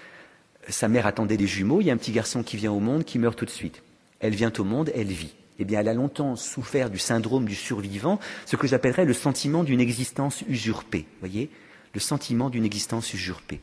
[0.69, 3.05] Sa mère attendait des jumeaux, il y a un petit garçon qui vient au monde
[3.05, 3.83] qui meurt tout de suite.
[4.21, 5.35] Elle vient au monde, elle vit.
[5.59, 9.65] Eh bien, elle a longtemps souffert du syndrome du survivant, ce que j'appellerais le sentiment
[9.65, 11.07] d'une existence usurpée.
[11.19, 11.51] Voyez,
[11.93, 13.61] le sentiment d'une existence usurpée.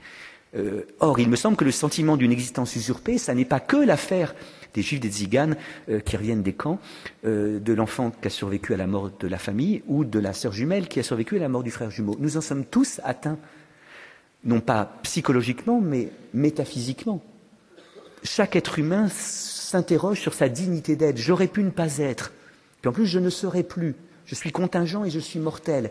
[0.55, 3.77] Euh, or, il me semble que le sentiment d'une existence usurpée, ça n'est pas que
[3.77, 4.33] l'affaire
[4.73, 5.57] des juifs des Ziganes
[5.89, 6.79] euh, qui reviennent des camps,
[7.25, 10.33] euh, de l'enfant qui a survécu à la mort de la famille ou de la
[10.33, 12.15] sœur jumelle qui a survécu à la mort du frère jumeau.
[12.19, 13.39] Nous en sommes tous atteints,
[14.43, 17.21] non pas psychologiquement, mais métaphysiquement.
[18.23, 21.17] Chaque être humain s'interroge sur sa dignité d'être.
[21.17, 22.31] J'aurais pu ne pas être,
[22.81, 23.95] puis en plus je ne serai plus.
[24.25, 25.89] Je suis contingent et je suis mortel.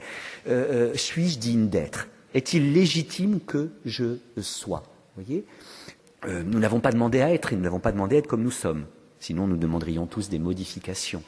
[0.94, 2.06] Suis-je digne d'être?
[2.36, 4.82] Est-il légitime que je sois
[5.14, 5.46] voyez
[6.26, 8.42] euh, Nous n'avons pas demandé à être et nous n'avons pas demandé à être comme
[8.42, 8.84] nous sommes.
[9.20, 11.22] Sinon, nous demanderions tous des modifications,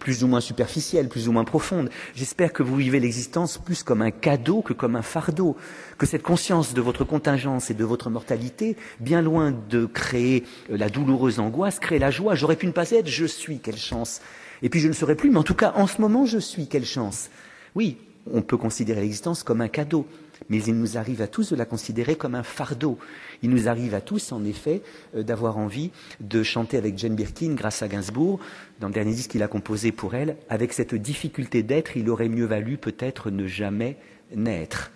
[0.00, 1.88] plus ou moins superficielles, plus ou moins profondes.
[2.16, 5.56] J'espère que vous vivez l'existence plus comme un cadeau que comme un fardeau,
[5.98, 10.88] que cette conscience de votre contingence et de votre mortalité, bien loin de créer la
[10.88, 12.34] douloureuse angoisse, crée la joie.
[12.34, 14.20] J'aurais pu ne pas être, je suis, quelle chance.
[14.62, 16.66] Et puis je ne serai plus, mais en tout cas, en ce moment, je suis,
[16.66, 17.30] quelle chance.
[17.76, 17.98] Oui,
[18.32, 20.08] on peut considérer l'existence comme un cadeau.
[20.50, 22.98] Mais il nous arrive à tous de la considérer comme un fardeau.
[23.42, 24.82] Il nous arrive à tous, en effet,
[25.14, 28.40] euh, d'avoir envie de chanter avec Jane Birkin grâce à Gainsbourg,
[28.80, 32.28] dans le dernier disque qu'il a composé pour elle, avec cette difficulté d'être, il aurait
[32.28, 33.96] mieux valu peut-être ne jamais
[34.34, 34.90] naître.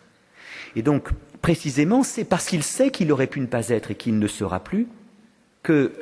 [0.77, 4.19] Et donc, précisément, c'est parce qu'il sait qu'il aurait pu ne pas être et qu'il
[4.19, 4.89] ne sera plus
[5.63, 5.93] que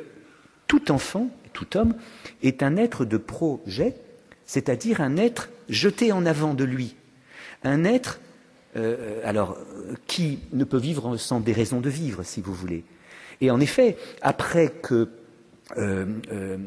[0.67, 1.93] tout enfant, tout homme,
[2.41, 3.95] est un être de projet,
[4.45, 6.95] c'est-à-dire un être jeté en avant de lui,
[7.63, 8.19] un être
[8.75, 9.57] euh, alors
[10.07, 12.83] qui ne peut vivre sans des raisons de vivre, si vous voulez.
[13.39, 15.09] Et en effet, après que
[15.77, 16.57] euh, euh,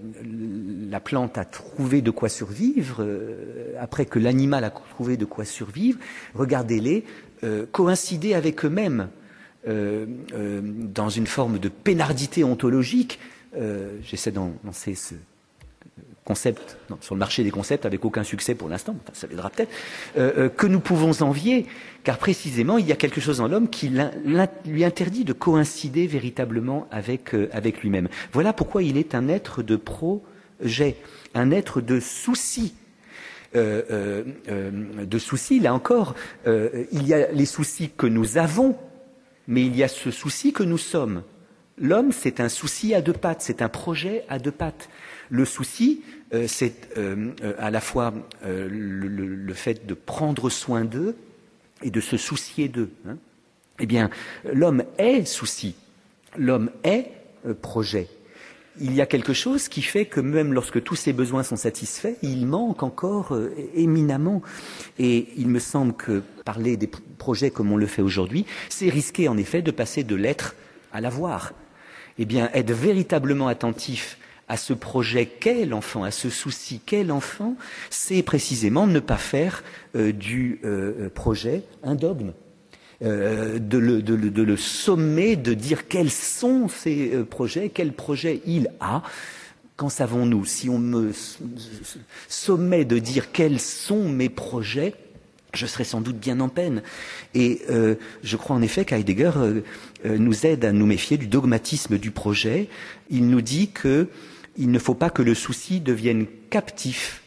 [0.88, 3.04] la plante a trouvé de quoi survivre,
[3.80, 5.98] après que l'animal a trouvé de quoi survivre,
[6.34, 7.04] regardez-les
[7.72, 9.08] coïncider avec eux-mêmes
[9.66, 13.18] dans une forme de pénardité ontologique.
[14.02, 15.14] J'essaie d'en lancer ce,
[16.26, 19.72] concept sur le marché des concepts avec aucun succès pour l'instant, ça viendra peut-être,
[20.18, 21.66] euh, euh, que nous pouvons envier,
[22.02, 23.92] car précisément il y a quelque chose en l'homme qui
[24.66, 28.08] lui interdit de coïncider véritablement avec, euh, avec lui-même.
[28.32, 30.96] Voilà pourquoi il est un être de projet,
[31.34, 32.74] un être de souci.
[33.54, 38.76] de soucis, là encore, il y a les soucis que nous avons,
[39.46, 41.22] mais il y a ce souci que nous sommes.
[41.78, 44.88] L'homme, c'est un souci à deux pattes, c'est un projet à deux pattes.
[45.30, 46.02] Le souci,
[46.34, 48.12] euh, c'est euh, euh, à la fois
[48.44, 51.16] le, fait de prendre soin d'eux
[51.82, 52.90] et de se soucier d'eux.
[53.08, 53.16] Hein.
[53.78, 54.10] Eh bien,
[54.52, 55.74] l'homme est souci,
[56.36, 57.10] l'homme est
[57.60, 58.08] projet.
[58.78, 62.16] Il y a quelque chose qui fait que même lorsque tous ses besoins sont satisfaits,
[62.22, 63.38] il manque encore
[63.74, 64.42] éminemment.
[64.98, 69.28] Et il me semble que parler des projets comme on le fait aujourd'hui, c'est risquer
[69.28, 70.54] en effet de passer de l'être
[70.92, 71.52] à l'avoir.
[72.18, 77.56] Eh bien, être véritablement attentif à ce projet qu'est l'enfant, à ce souci qu'est l'enfant,
[77.90, 79.64] c'est précisément ne pas faire
[79.96, 82.32] euh, du euh, euh, projet un dogme.
[83.02, 89.02] de, le, de, le, sommer, de dire quels sont ces projets, quels projets il a.
[89.76, 91.12] Qu'en savons-nous Si on me
[92.28, 94.94] sommet de dire quels sont mes projets,
[95.52, 96.82] je serais sans doute bien en peine.
[97.34, 97.60] Et
[98.22, 99.32] je crois en effet qu'Heidegger
[100.06, 102.70] nous aide à nous méfier du dogmatisme du projet.
[103.10, 104.08] Il nous dit que
[104.58, 107.22] il ne faut pas que le souci devienne captif.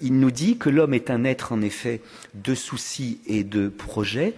[0.00, 2.00] Il nous dit que l'homme est un être en effet
[2.34, 4.34] de soucis et de projets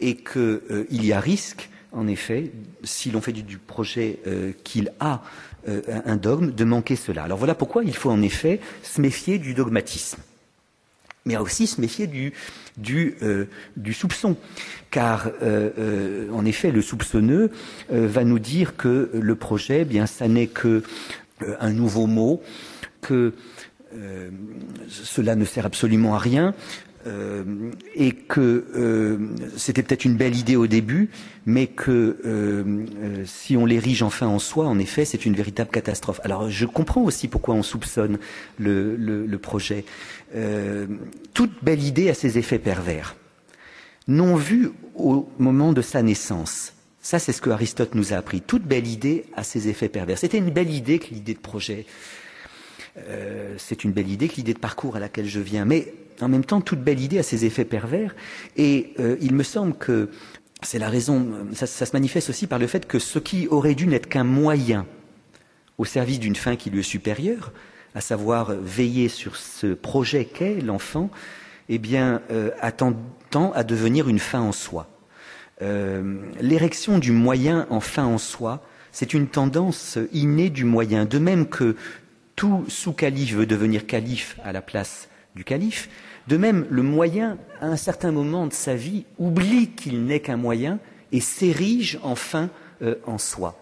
[0.00, 2.50] et qu'il euh, y a risque, en effet,
[2.82, 5.22] si l'on fait du, projet euh, qu'il a
[5.68, 7.22] euh, un dogme, de manquer cela.
[7.22, 10.20] Alors voilà pourquoi il faut en effet se méfier du dogmatisme
[11.26, 12.34] mais aussi se méfier du,
[13.94, 14.36] soupçon.
[14.90, 17.50] Car, en effet, le soupçonneux
[17.88, 20.82] va nous dire que le projet, eh bien, ça n'est que
[21.60, 22.42] un nouveau mot,
[23.00, 23.32] que
[23.94, 24.30] euh,
[24.88, 26.54] cela ne sert absolument à rien,
[27.06, 27.44] euh,
[27.94, 29.18] et que
[29.56, 31.10] c'était peut-être une belle idée au début,
[31.44, 32.16] mais que
[33.26, 36.20] si on l'érige enfin en soi, en effet, c'est une véritable catastrophe.
[36.24, 38.18] Alors je comprends aussi pourquoi on soupçonne
[38.58, 39.84] le, le projet.
[41.34, 43.16] toute belle idée a ses effets pervers,
[44.08, 46.73] non vus au moment de sa naissance.
[47.04, 48.40] Ça, c'est ce que Aristote nous a appris.
[48.40, 50.16] Toute belle idée a ses effets pervers.
[50.16, 51.84] C'était une belle idée que l'idée de projet.
[52.96, 55.66] Euh, c'est une belle idée que l'idée de parcours à laquelle je viens.
[55.66, 58.16] Mais en même temps, toute belle idée a ses effets pervers.
[58.56, 60.08] Et euh, il me semble que
[60.62, 61.46] c'est la raison.
[61.52, 64.86] Ça, se manifeste aussi par le fait que ce qui aurait dû n'être qu'un moyen
[65.76, 67.52] au service d'une fin qui lui est supérieure,
[67.94, 71.10] à savoir veiller sur ce projet qu'est l'enfant,
[71.68, 72.96] eh bien, euh, attend
[73.52, 74.88] à devenir une fin en soi.
[75.62, 78.62] Euh, l'érection du moyen en fin en soi,
[78.92, 81.04] c'est une tendance innée du moyen.
[81.04, 81.76] De même que
[82.36, 85.88] tout sous-calife veut devenir calife à la place du calife,
[86.28, 90.36] de même le moyen, à un certain moment de sa vie, oublie qu'il n'est qu'un
[90.36, 90.78] moyen
[91.12, 92.50] et s'érige enfin
[92.82, 93.60] euh, en soi.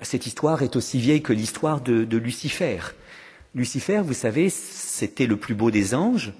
[0.00, 2.78] Cette histoire est aussi vieille que l'histoire de, Lucifer.
[3.54, 6.32] Lucifer, vous savez, c'était le plus beau des anges.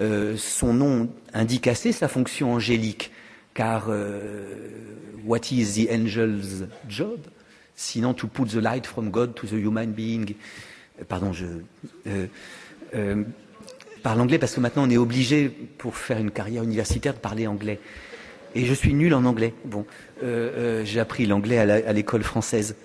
[0.00, 3.12] Euh, son nom indique assez sa fonction angélique
[3.54, 4.42] car euh,
[5.24, 7.20] what is the angel's job?
[7.76, 10.34] Sinon, to put the light from God to the human being.
[11.00, 11.46] Euh, pardon, je
[12.06, 13.24] euh,
[14.02, 17.46] parle anglais parce que maintenant on est obligé pour faire une carrière universitaire de parler
[17.46, 17.80] anglais.
[18.56, 19.52] Et je suis nul en anglais.
[19.64, 19.84] Bon,
[20.22, 22.76] j'ai appris l'anglais à l'école française.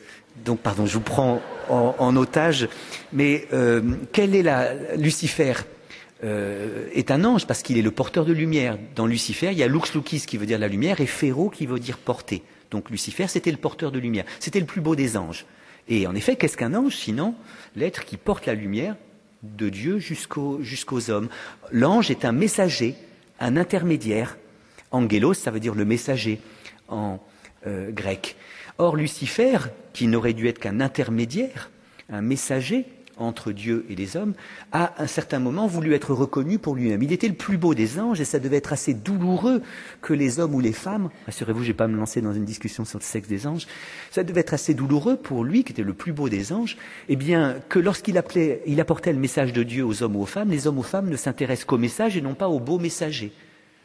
[0.44, 2.68] Donc, pardon, je vous prends en, en otage.
[3.14, 3.48] Mais
[4.12, 5.54] quelle est la Lucifer?
[6.24, 8.78] Euh, est un ange parce qu'il est le porteur de lumière.
[8.96, 11.66] Dans Lucifer, il y a Lux Lucis qui veut dire la lumière et Phéro qui
[11.66, 12.44] veut dire porter.
[12.72, 14.26] Donc Lucifer, c'était le porteur de lumière.
[14.40, 15.46] C'était le plus beau des anges.
[15.88, 17.36] Et en effet, qu'est-ce qu'un ange sinon?
[17.76, 18.96] L'être qui porte la lumière
[19.44, 21.30] de Dieu jusqu'aux hommes
[21.72, 22.96] L'ange est un messager,
[23.40, 24.38] un intermédiaire,
[24.92, 26.40] Angelos, ça veut dire le messager
[26.88, 27.20] en
[27.68, 28.36] euh, grec.
[28.78, 29.58] Or, Lucifer,
[29.94, 31.70] qui n'aurait dû être qu'un intermédiaire,
[32.10, 32.86] un messager
[33.20, 34.34] entre Dieu et les hommes,
[34.72, 37.04] a à un certain moment voulu être reconnu pour lui-même.
[37.04, 39.62] Il était le plus beau des anges et ça devait être assez douloureux
[40.02, 42.46] que les hommes ou les femmes, rassurez-vous, je ne vais pas me lancer dans une
[42.46, 43.68] discussion sur le sexe des anges,
[44.12, 46.78] ça devait être assez douloureux pour lui, qui était le plus beau des anges,
[47.08, 50.26] eh bien, que lorsqu'il appelait, il apportait le message de Dieu aux hommes ou aux
[50.26, 53.32] femmes, les hommes ou femmes ne s'intéressent qu'au message et non pas au beau messager.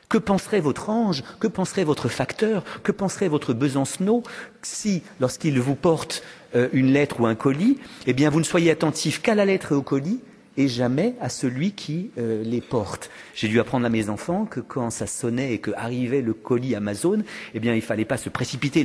[0.09, 1.25] Que penserait votre ange?
[1.41, 2.63] Que penserait votre facteur?
[2.83, 4.23] Que penserait votre Besancenot?
[4.63, 6.23] Si, lorsqu'il vous porte
[6.55, 9.73] euh, une lettre ou un colis, eh bien, vous ne soyez attentif qu'à la lettre
[9.73, 10.21] et au colis
[10.57, 13.11] et jamais à celui qui euh, les porte.
[13.35, 16.77] J'ai dû apprendre à mes enfants que quand ça sonnait et que arrivait le colis
[16.77, 17.23] Amazon,
[17.55, 18.81] eh bien, il fallait pas se précipiter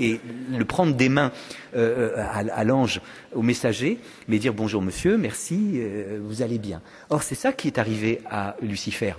[0.00, 1.30] et le prendre des mains
[1.76, 3.00] euh, à, l'ange,
[3.34, 5.80] au messager, mais dire bonjour monsieur, merci,
[6.20, 6.82] vous allez bien.
[7.08, 9.14] Or, c'est ça qui est arrivé à Lucifer.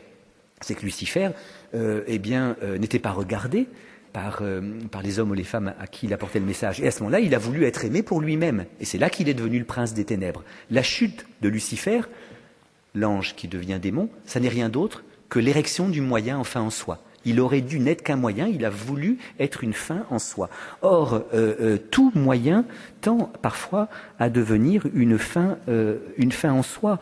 [0.59, 1.29] C'est que Lucifer,
[1.73, 2.19] eh
[2.79, 3.67] n'était pas regardé,
[4.41, 6.79] euh, par, les hommes ou les femmes à qui il apportait le message.
[6.81, 8.65] Et à ce moment-là, il a voulu être aimé pour lui-même.
[8.79, 10.43] Et c'est là qu'il est devenu le prince des ténèbres.
[10.69, 12.01] La chute de Lucifer,
[12.93, 16.99] l'ange qui devient démon, ça n'est rien d'autre que l'érection du moyen enfin en soi.
[17.25, 20.49] Il aurait dû n'être qu'un moyen, il a voulu être une fin en soi.
[20.81, 22.65] Or, euh, euh, tout moyen
[23.01, 23.87] tend parfois
[24.19, 25.57] à devenir une fin,
[26.17, 26.99] une fin en soi.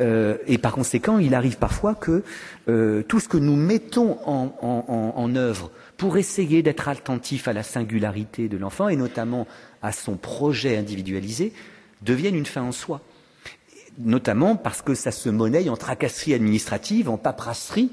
[0.00, 2.22] et par conséquent, il arrive parfois que
[3.02, 7.64] tout ce que nous mettons en, en, en œuvre pour essayer d'être attentif à la
[7.64, 9.46] singularité de l'enfant et notamment
[9.82, 11.52] à son projet individualisé,
[12.02, 13.02] deviennent une fin en soi.
[13.98, 17.90] Notamment parce que ça se monnaie en tracasserie administrative, en paperasserie,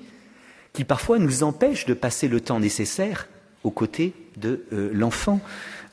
[0.72, 3.28] qui parfois nous empêche de passer le temps nécessaire
[3.63, 5.39] aux côtés de euh, l'enfant.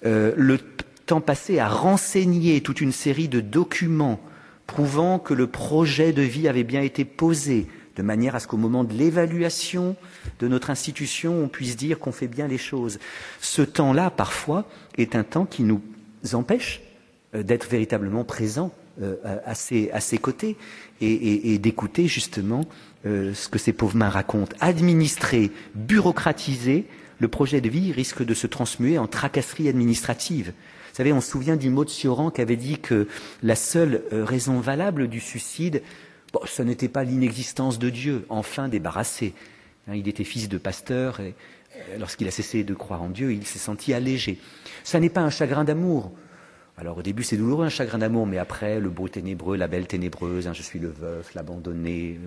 [0.04, 0.58] Euh, le
[1.06, 4.20] temps passé à renseigner toute une série de documents
[4.66, 8.56] prouvant que le projet de vie avait bien été posé, de manière à ce qu'au
[8.56, 9.96] moment de l'évaluation
[10.40, 12.98] de notre institution, on puisse dire qu'on fait bien les choses.
[13.40, 15.80] Ce temps-là, parfois, est un temps qui nous
[16.32, 16.82] empêche
[17.34, 20.56] euh, d'être véritablement présents euh, à, ses, côtés
[21.00, 22.66] et, d'écouter justement
[23.06, 24.54] euh, ce que ces pauvres mains racontent.
[24.60, 26.84] Administrer, bureaucratiser,
[27.18, 30.48] le projet de vie risque de se transmuer en tracasserie administrative.
[30.48, 33.08] Vous savez, on se souvient du mot de Sioran qui avait dit que
[33.42, 35.82] la seule raison valable du suicide,
[36.44, 39.34] ce n'était pas l'inexistence de Dieu, enfin débarrassé.
[39.88, 41.34] Hein, il était fils de pasteur et
[41.76, 44.38] euh, lorsqu'il a cessé de croire en Dieu, il s'est senti allégé.
[44.84, 46.12] Ça n'est pas un chagrin d'amour.
[46.78, 49.86] Alors au début c'est douloureux un chagrin d'amour, mais après le beau ténébreux, la belle
[49.86, 52.18] ténébreuse, hein, je suis le veuf, l'abandonné.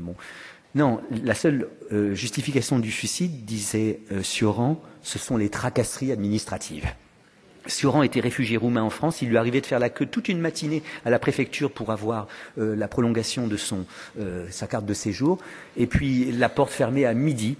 [0.75, 6.85] Non, la seule euh, justification du suicide, disait euh, ce sont les tracasseries administratives.
[7.67, 9.21] Sioran était réfugié roumain en France.
[9.21, 12.27] Il lui arrivait de faire la queue toute une matinée à la préfecture pour avoir
[12.57, 13.57] euh, la prolongation de
[14.19, 15.39] euh, sa carte de séjour.
[15.77, 17.57] Et puis la porte fermée à midi.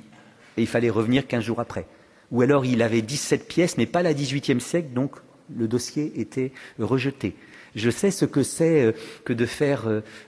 [0.58, 1.86] Et il fallait revenir quinze jours après.
[2.32, 5.15] Ou alors il avait 17 pièces, mais pas la 18e siècle, donc
[5.56, 7.36] le dossier était rejeté.
[7.76, 8.91] Je sais ce que c'est euh,
[9.26, 9.84] que de faire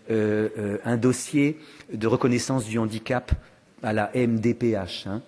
[0.09, 1.59] un dossier
[1.93, 3.31] de reconnaissance du handicap
[3.83, 5.07] à la MDPH.
[5.07, 5.21] Hein.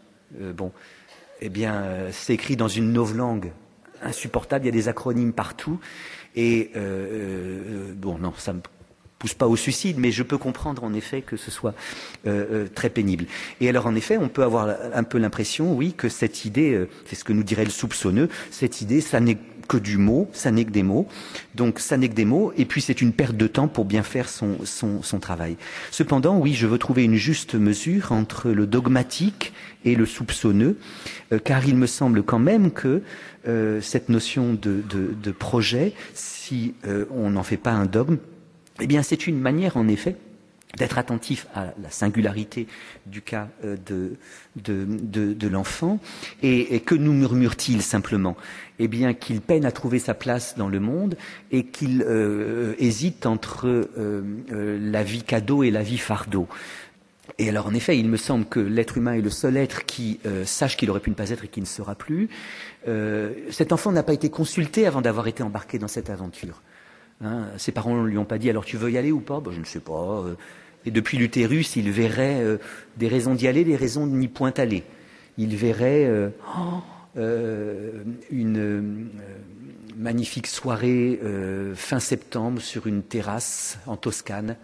[0.53, 0.71] bon,
[1.41, 3.51] eh bien, c'est écrit dans une novlangue
[4.03, 4.65] insupportable.
[4.65, 5.79] Il y a des acronymes partout.
[6.35, 8.61] Et euh, euh, bon, non, ça me
[9.17, 11.73] pousse pas au suicide, mais je peux comprendre en effet que ce soit
[12.25, 13.25] euh, très pénible.
[13.59, 17.15] Et alors en effet, on peut avoir un peu l'impression, oui, que cette idée, c'est
[17.15, 19.37] ce que nous dirait le soupçonneux, cette idée, ça n'est
[19.69, 21.07] que du mot, ça n'est que des mots.
[21.55, 24.03] Donc ça n'est que des mots, et puis c'est une perte de temps pour bien
[24.03, 25.55] faire son, son, travail.
[25.91, 29.53] Cependant, oui, je veux trouver une juste mesure entre le dogmatique
[29.85, 30.77] et le soupçonneux,
[31.43, 33.01] car il me semble quand même que
[33.47, 38.17] euh, cette notion de, de, projet, si euh, on n'en fait pas un dogme,
[38.81, 40.17] eh bien c'est une manière en effet
[40.77, 42.67] d'être attentif à la singularité
[43.05, 43.75] du cas euh,
[44.55, 45.99] de, l'enfant.
[46.43, 48.37] Et, que nous murmure-t-il simplement?
[48.77, 51.17] Eh bien qu'il peine à trouver sa place dans le monde
[51.51, 52.05] et qu'il
[52.77, 53.89] hésite entre
[54.47, 56.47] la vie cadeau et la vie fardeau.
[57.37, 60.19] Et alors, en effet, il me semble que l'être humain est le seul être qui
[60.25, 62.29] euh, sache qu'il aurait pu ne pas être et qui ne sera plus.
[62.87, 66.61] Euh, cet enfant n'a pas été consulté avant d'avoir été embarqué dans cette aventure.
[67.23, 69.39] Hein, ses parents ne lui ont pas dit alors tu veux y aller ou pas?
[69.39, 70.23] Ben, Je ne sais pas.
[70.25, 70.35] Euh.
[70.85, 72.41] Et depuis l'utérus, il verrait
[72.95, 74.83] des raisons d'y aller, des raisons de n'y point aller.
[75.37, 76.09] Il verrait
[77.17, 77.19] oh,
[78.31, 79.09] une
[79.97, 81.19] magnifique soirée
[81.75, 84.55] fin septembre sur une terrasse en Toscane,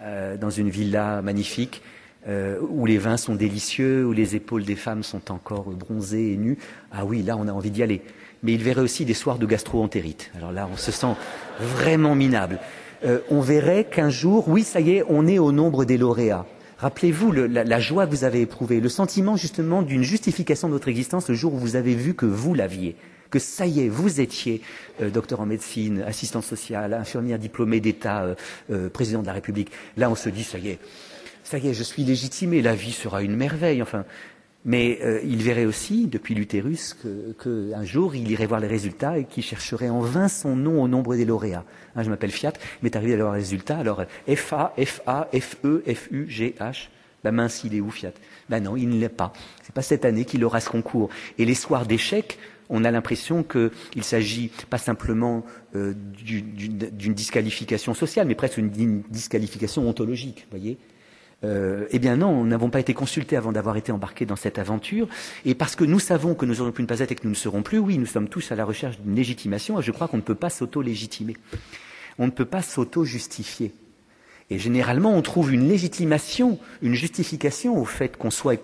[0.00, 1.82] dans une villa magnifique
[2.28, 6.36] euh, où les vins sont délicieux, où les épaules des femmes sont encore bronzées et
[6.36, 6.58] nues.
[6.92, 8.02] Ah oui, là, on a envie d'y aller.
[8.42, 10.30] Mais il verrait aussi des soirs de gastro-entérite.
[10.36, 11.14] Alors là, on se sent
[11.60, 12.58] vraiment minable.
[13.04, 16.46] Euh, on verrait qu'un jour, oui, ça y est, on est au nombre des lauréats.
[16.78, 20.88] Rappelez-vous la, la, joie que vous avez éprouvée, le sentiment justement d'une justification de votre
[20.88, 22.96] existence le jour où vous avez vu que vous l'aviez,
[23.30, 24.62] que ça y est, vous étiez
[25.00, 28.34] euh, docteur en médecine, assistant social, infirmière diplômée d'État,
[28.70, 29.70] euh, président de la République.
[29.96, 30.78] Là, on se dit, ça y est,
[31.44, 33.82] ça y est, je suis légitimé, la vie sera une merveille.
[33.82, 34.04] Enfin,
[34.64, 39.24] mais euh, il verrait aussi, depuis l'utérus, qu'un jour, il irait voir les résultats et
[39.24, 41.64] qu'il chercherait en vain son nom au nombre des lauréats.
[41.96, 42.52] Hein, je m'appelle Fiat,
[42.82, 44.04] mais arrivé à avoir les résultats, alors
[44.36, 46.90] FA, FA, FE, FU, GH.
[47.24, 48.12] Ben mince, il est où Fiat?
[48.48, 49.32] Ben non, il ne l'est pas.
[49.62, 51.08] C'est pas cette année qu'il aura ce concours.
[51.38, 52.38] Et les soirs d'échecs,
[52.68, 55.44] on a l'impression qu'il s'agit pas simplement
[55.74, 55.94] euh,
[56.24, 60.46] d'une disqualification sociale, mais presque d'une disqualification ontologique.
[60.50, 60.78] Voyez?
[61.44, 64.58] Euh, eh bien non, nous n'avons pas été consultés avant d'avoir été embarqués dans cette
[64.58, 65.08] aventure.
[65.44, 67.30] Et parce que nous savons que nous aurions pu ne pas être et que nous
[67.30, 69.80] ne serons plus, oui, nous sommes tous à la recherche d'une légitimation.
[69.80, 71.36] Et je crois qu'on ne peut pas s'auto-légitimer.
[72.18, 73.72] On ne peut pas s'auto-justifier.
[74.50, 78.60] Et généralement, on trouve une légitimation, une justification au fait qu'on soit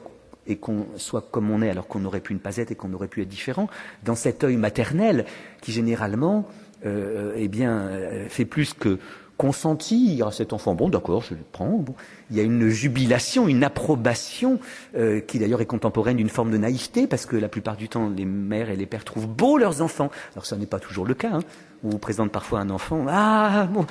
[0.46, 2.92] et qu'on soit comme on est alors qu'on aurait pu ne pas être et qu'on
[2.94, 3.68] aurait pu être différent,
[4.04, 5.26] dans cet œil maternel
[5.60, 6.48] qui généralement
[6.86, 8.98] euh, eh bien, euh, fait plus que
[9.36, 10.74] consentir à cet enfant.
[10.74, 11.84] Bon, d'accord, je le prends.
[12.30, 14.60] Il y a une jubilation, une approbation,
[14.96, 18.10] euh, qui d'ailleurs est contemporaine d'une forme de naïveté, parce que la plupart du temps,
[18.14, 20.10] les mères et les pères trouvent beaux leurs enfants.
[20.34, 21.30] Alors, ça n'est pas toujours le cas.
[21.32, 21.40] Hein.
[21.84, 23.06] On vous présente parfois un enfant.
[23.08, 23.86] Ah, bon.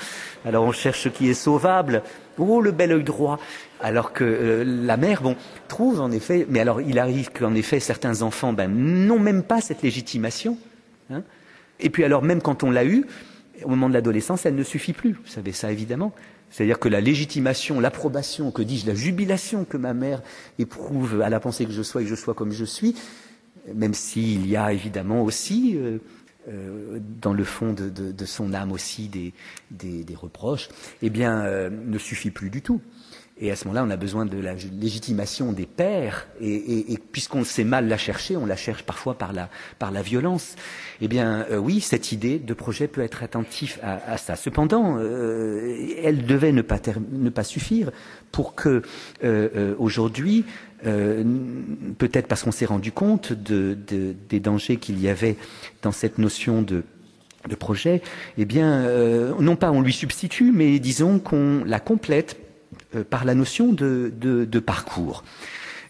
[0.45, 2.03] Alors, on cherche ce qui est sauvable.
[2.37, 3.39] Oh, le bel œil droit.
[3.81, 5.35] Alors que euh, la mère, bon,
[5.67, 6.45] trouve en effet.
[6.49, 10.57] Mais alors, il arrive qu'en effet, certains enfants, ben, n'ont même pas cette légitimation.
[11.09, 11.23] Hein.
[11.79, 13.05] Et puis, alors, même quand on l'a eu,
[13.63, 15.13] au moment de l'adolescence, elle ne suffit plus.
[15.13, 16.13] Vous savez ça évidemment.
[16.49, 20.21] C'est-à-dire que la légitimation, l'approbation, que dis-je, la jubilation que ma mère
[20.59, 22.95] éprouve à la pensée que je sois et que je sois comme je suis,
[23.73, 25.97] même s'il y a évidemment aussi euh,
[26.49, 30.69] euh, dans le fond de, son âme aussi des reproches,
[31.01, 32.81] eh bien, euh, ne suffit plus du tout.
[33.39, 36.27] Et à ce moment-là, on a besoin de la légitimation des pères.
[36.41, 40.55] Et, puisqu'on sait mal la chercher, on la cherche parfois par la, par la violence.
[41.01, 44.35] Eh bien, euh, oui, cette idée de projet peut être attentif à, ça.
[44.35, 46.79] Cependant, euh, elle devait ne pas,
[47.11, 47.91] ne pas suffire
[48.31, 48.81] pour que,
[49.23, 50.45] euh, euh aujourd'hui,
[51.97, 55.35] peut-être parce qu'on s'est rendu compte de, de, des dangers qu'il y avait
[55.81, 56.83] dans cette notion de,
[57.49, 58.03] de projet,
[58.37, 58.85] eh bien,
[59.39, 62.46] non pas on lui substitue, mais disons qu'on la complète
[63.09, 65.23] par la notion de, parcours.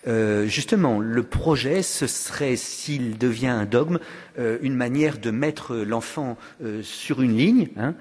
[0.08, 4.00] Euh, justement, le projet, ce serait, s'il devient un dogme,
[4.40, 7.68] euh, une manière de mettre l'enfant euh, sur une ligne.
[7.78, 7.94] Hein.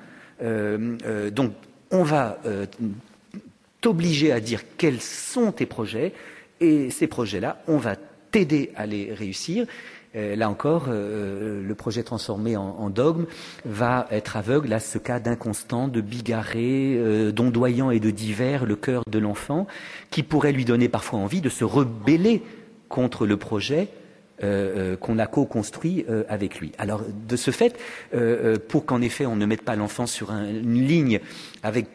[0.43, 1.53] Euh, euh, donc,
[1.91, 2.39] on va
[3.81, 6.13] t'obliger à dire quels sont tes projets,
[6.61, 7.95] et ces projets-là, on va
[8.33, 9.67] t'aider à les réussir.
[10.17, 13.27] Euh, là encore, euh, le projet transformé en, dogme
[13.65, 18.77] va être aveugle à ce cas d'inconstant, de bigarré, euh, d'ondoyant et de divers le
[18.77, 19.67] cœur de l'enfant,
[20.11, 22.43] qui pourrait lui donner parfois envie de se rebeller
[22.89, 23.89] contre le projet
[24.43, 26.73] euh, qu'on a co-construit euh, avec lui.
[26.79, 27.79] Alors, de ce fait,
[28.15, 31.21] euh, pour qu'en effet on ne mette pas l'enfant sur un, une ligne
[31.63, 31.87] avec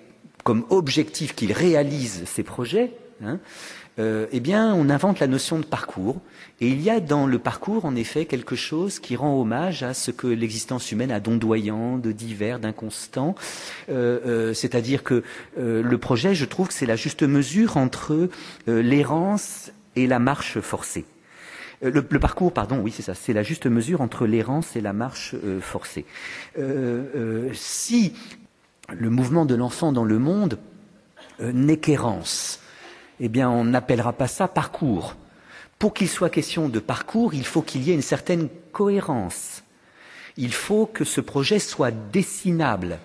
[0.43, 2.93] comme objectif qu'il réalise ses projets,
[3.23, 3.39] hein,
[3.99, 6.19] euh, eh bien, on invente la notion de parcours.
[6.61, 9.95] Et il y a dans le parcours, en effet, quelque chose qui rend hommage à
[9.95, 13.33] ce que l'existence humaine a d'ondoyant, de divers, d'inconstant.
[13.89, 15.23] Euh, euh, C'est-à-dire que
[15.57, 18.29] euh, le projet, je trouve que c'est la juste mesure entre
[18.67, 21.05] euh, l'errance et la marche forcée.
[21.83, 24.81] Euh, le, le, parcours, pardon, oui, c'est ça, c'est la juste mesure entre l'errance et
[24.81, 26.05] la marche forcée.
[27.53, 28.13] si
[28.87, 30.59] le mouvement de l'enfant dans le monde
[31.39, 32.59] n'est qu'errance,
[33.19, 35.15] eh bien, on n'appellera pas ça parcours.
[35.81, 39.63] Pour qu'il soit question de parcours, il faut qu'il y ait une certaine cohérence.
[40.37, 42.99] Il faut que ce projet soit dessinable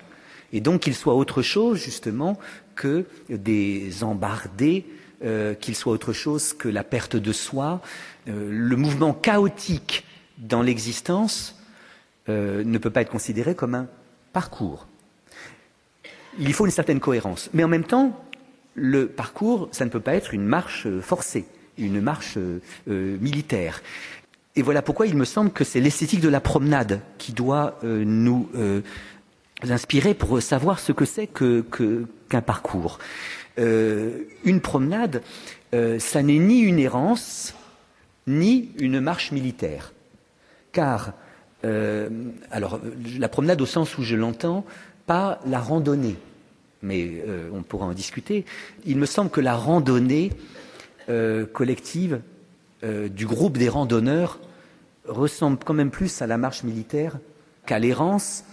[0.52, 2.38] et donc qu'il soit autre chose, justement,
[2.74, 4.84] que des embardés,
[5.24, 7.80] euh, qu'il soit autre chose que la perte de soi.
[8.28, 10.04] Euh, le mouvement chaotique
[10.36, 11.58] dans l'existence
[12.28, 13.88] euh, ne peut pas être considéré comme un
[14.34, 14.86] parcours.
[16.38, 17.48] Il faut une certaine cohérence.
[17.54, 18.22] Mais en même temps,
[18.74, 21.46] le parcours, ça ne peut pas être une marche forcée,
[21.78, 23.82] une marche euh, euh, militaire.
[24.54, 28.04] Et voilà pourquoi il me semble que c'est l'esthétique de la promenade qui doit euh,
[28.06, 28.48] nous
[29.68, 32.98] inspirer pour savoir ce que c'est qu'un parcours.
[33.58, 35.22] Une promenade,
[35.72, 37.54] ça n'est ni une errance,
[38.26, 39.92] ni une marche militaire.
[40.72, 41.12] Car,
[41.62, 42.80] alors,
[43.18, 44.64] la promenade au sens où je l'entends,
[45.06, 46.16] pas la randonnée
[46.82, 47.22] mais
[47.52, 48.44] on pourra en discuter.
[48.86, 50.30] Il me semble que la randonnée
[51.08, 52.20] euh, collective
[52.82, 54.40] euh, du groupe des randonneurs
[55.06, 57.18] ressemble quand même plus à la marche militaire
[57.64, 58.44] qu'à l'errance,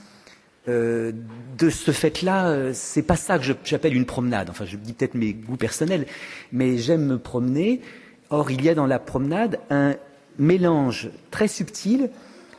[0.67, 1.11] euh,
[1.57, 4.49] de ce fait-là, c'est pas ça que j'appelle une promenade.
[4.49, 6.05] Enfin, je dis peut-être mes goûts personnels,
[6.51, 7.81] mais j'aime me promener.
[8.29, 9.95] Or, il y a dans la promenade un
[10.37, 12.09] mélange très subtil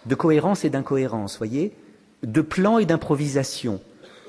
[0.06, 1.72] de cohérence et d'incohérence, voyez,
[2.22, 3.80] de plan et d'improvisation,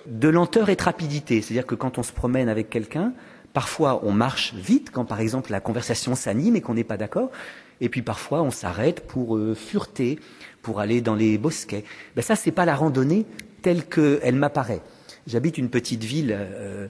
[0.05, 1.41] de lenteur et de rapidité.
[1.41, 3.13] C'est-à-dire que quand on se promène avec quelqu'un,
[3.56, 7.32] parfois on marche vite, quand par exemple la conversation s'anime et qu'on n'est pas d'accord,
[7.82, 10.20] et puis parfois on s'arrête pour euh, fureter,
[10.62, 11.86] pour aller dans les bosquets.
[12.16, 13.26] Ben ça, c'est pas la randonnée
[13.62, 14.82] telle qu'elle m'apparaît.
[15.26, 16.88] J'habite une petite ville euh,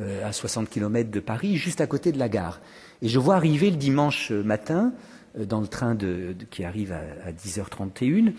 [0.00, 2.60] euh, à 60 km de Paris, juste à côté de la gare.
[3.00, 4.92] Et je vois arriver le dimanche matin,
[5.38, 8.32] euh, dans le train de, qui arrive à, à 10h31,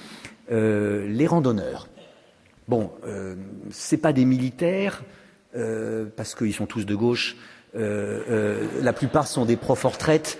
[0.51, 1.87] euh, les randonneurs.
[2.67, 3.35] Bon, euh,
[3.71, 5.01] c'est pas des militaires,
[5.55, 7.35] euh, parce qu'ils sont tous de gauche.
[7.73, 10.37] La plupart sont des profs en retraite.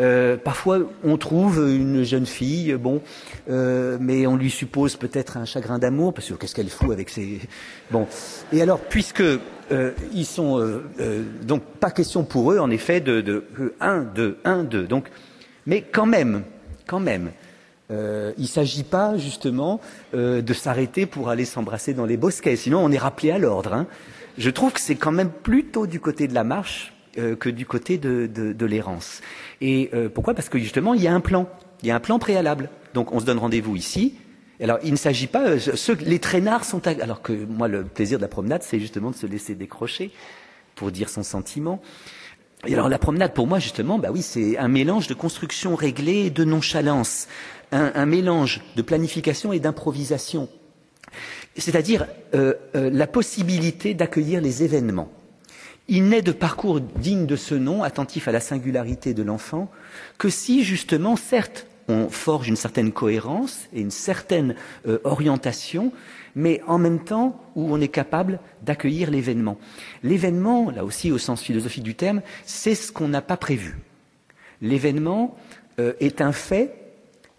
[0.00, 3.02] Euh, parfois, on trouve une jeune fille, bon,
[3.50, 7.08] euh, mais on lui suppose peut-être un chagrin d'amour, parce que qu'est-ce qu'elle fout avec
[7.08, 7.40] ses...
[7.90, 8.06] Bon.
[8.52, 10.60] Et alors, puisque euh, ils sont...
[10.60, 14.64] Euh, euh, donc, pas question pour eux, en effet, de, de, de 1, 2, 1,
[14.64, 14.86] 2.
[14.86, 15.08] Donc,
[15.66, 16.44] mais quand même,
[16.86, 17.32] quand même,
[17.90, 19.80] euh, il ne s'agit pas justement
[20.14, 23.72] euh, de s'arrêter pour aller s'embrasser dans les bosquets, sinon on est rappelé à l'ordre.
[23.72, 23.86] Hein.
[24.38, 27.66] Je trouve que c'est quand même plutôt du côté de la marche euh, que du
[27.66, 29.20] côté de, de, de l'errance.
[29.60, 30.32] Et euh, pourquoi?
[30.32, 31.48] Parce que justement, il y a un plan,
[31.82, 32.70] il y a un plan préalable.
[32.94, 34.14] Donc on se donne rendez-vous ici.
[34.60, 37.84] Alors il ne s'agit pas, euh, ceux, les traînards sont, à, alors que moi le
[37.84, 40.12] plaisir de la promenade, c'est justement de se laisser décrocher
[40.76, 41.82] pour dire son sentiment.
[42.66, 46.26] Et alors la promenade, pour moi justement, bah oui, c'est un mélange de construction réglée
[46.26, 47.28] et de nonchalance,
[47.70, 50.48] un, un mélange de planification et d'improvisation,
[51.58, 55.10] c'est-à-dire euh, euh, la possibilité d'accueillir les événements.
[55.88, 59.70] Il n'est de parcours digne de ce nom, attentif à la singularité de l'enfant,
[60.18, 64.54] que si justement, certes, on forge une certaine cohérence et une certaine
[64.86, 65.92] euh, orientation,
[66.34, 69.58] mais en même temps où on est capable d'accueillir l'événement.
[70.02, 73.78] L'événement, là aussi au sens philosophique du terme, c'est ce qu'on n'a pas prévu.
[74.60, 75.36] L'événement
[75.78, 76.74] est un fait,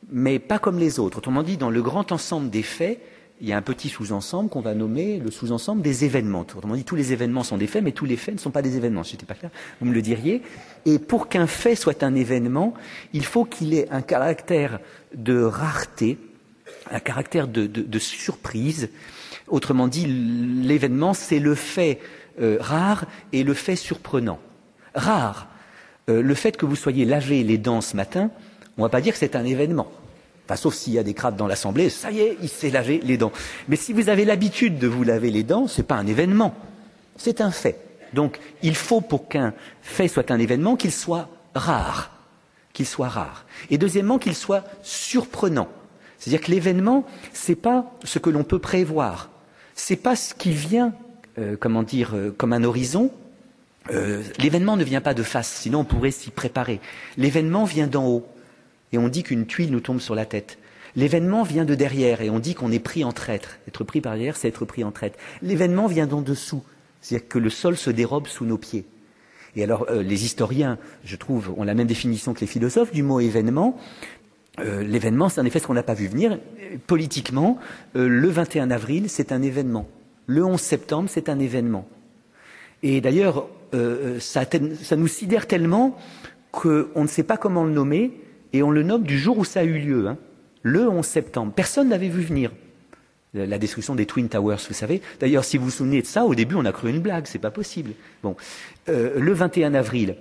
[0.09, 1.17] mais pas comme les autres.
[1.17, 2.99] Autrement dit, dans le grand ensemble des faits,
[3.41, 6.41] il y a un petit sous-ensemble qu'on va nommer le sous-ensemble des événements.
[6.41, 8.61] Autrement dit, tous les événements sont des faits, mais tous les faits ne sont pas
[8.61, 9.03] des événements.
[9.03, 10.41] Si n'était pas clair, vous me le diriez.
[10.85, 12.73] Et pour qu'un fait soit un événement,
[13.13, 14.79] il faut qu'il ait un caractère
[15.15, 16.17] de rareté,
[16.91, 18.89] un caractère de surprise.
[19.47, 21.99] Autrement dit, l'événement, c'est le fait
[22.41, 24.39] euh, rare et le fait surprenant.
[24.93, 25.47] Rare,
[26.09, 28.31] euh, le fait que vous soyez lavé les dents ce matin,
[28.77, 29.91] on ne va pas dire que c'est un événement.
[30.55, 33.17] Sauf s'il y a des crabes dans l'Assemblée, ça y est, il s'est lavé les
[33.17, 33.31] dents.
[33.67, 36.55] Mais si vous avez l'habitude de vous laver les dents, ce n'est pas un événement,
[37.17, 37.79] c'est un fait.
[38.13, 42.11] Donc, il faut pour qu'un fait soit un événement qu'il soit rare,
[42.73, 43.45] qu'il soit rare.
[43.69, 45.67] Et deuxièmement, qu'il soit surprenant.
[46.17, 49.29] C'est-à-dire que l'événement, c'est pas ce que l'on peut prévoir,
[49.75, 50.93] c'est pas ce qui vient,
[51.37, 53.11] euh, comment dire, euh, comme un horizon.
[53.91, 56.81] Euh, l'événement ne vient pas de face, sinon on pourrait s'y préparer.
[57.17, 58.27] L'événement vient d'en haut
[58.91, 60.57] et on dit qu'une tuile nous tombe sur la tête.
[60.95, 63.59] L'événement vient de derrière et on dit qu'on est pris en traître.
[63.67, 65.17] Être pris par derrière, c'est être pris en traître.
[65.41, 66.63] L'événement vient d'en dessous,
[67.01, 68.85] c'est-à-dire que le sol se dérobe sous nos pieds.
[69.55, 73.03] Et alors, euh, les historiens, je trouve, ont la même définition que les philosophes du
[73.03, 73.79] mot événement.
[74.59, 76.39] Euh, l'événement, c'est en effet ce qu'on n'a pas vu venir.
[76.87, 77.59] Politiquement,
[77.95, 79.87] euh, le 21 avril, c'est un événement.
[80.27, 81.87] Le 11 septembre, c'est un événement.
[82.83, 84.43] Et d'ailleurs, euh, ça,
[84.81, 85.97] ça nous sidère tellement
[86.51, 88.11] qu'on ne sait pas comment le nommer,
[88.53, 90.17] et on le nomme du jour où ça a eu lieu, hein,
[90.63, 91.53] le 11 septembre.
[91.55, 92.51] Personne n'avait vu venir
[93.33, 95.01] la destruction des Twin Towers, vous savez.
[95.19, 97.37] D'ailleurs, si vous vous souvenez de ça, au début, on a cru une blague, c'est
[97.37, 97.91] pas possible.
[98.23, 98.35] Bon,
[98.89, 100.15] euh, le 21 avril,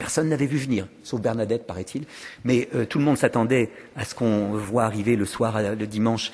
[0.00, 2.06] personne n'avait vu venir, sauf Bernadette, paraît-il.
[2.44, 6.32] Mais euh, tout le monde s'attendait à ce qu'on voit arriver le soir, le dimanche,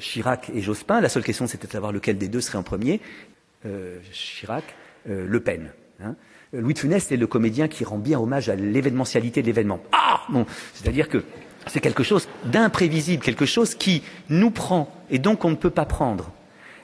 [0.00, 1.00] Chirac et Jospin.
[1.00, 3.00] La seule question, c'était de savoir lequel des deux serait en premier.
[3.66, 4.64] Euh, Chirac,
[5.08, 5.72] euh, Le Pen.
[6.02, 6.14] Hein.
[6.52, 9.80] Louis de Funès est le comédien qui rend bien hommage à l'événementialité de l'événement.
[9.92, 10.26] Ah
[10.74, 11.24] c'est-à-dire que
[11.66, 15.84] c'est quelque chose d'imprévisible, quelque chose qui nous prend et donc on ne peut pas
[15.84, 16.32] prendre.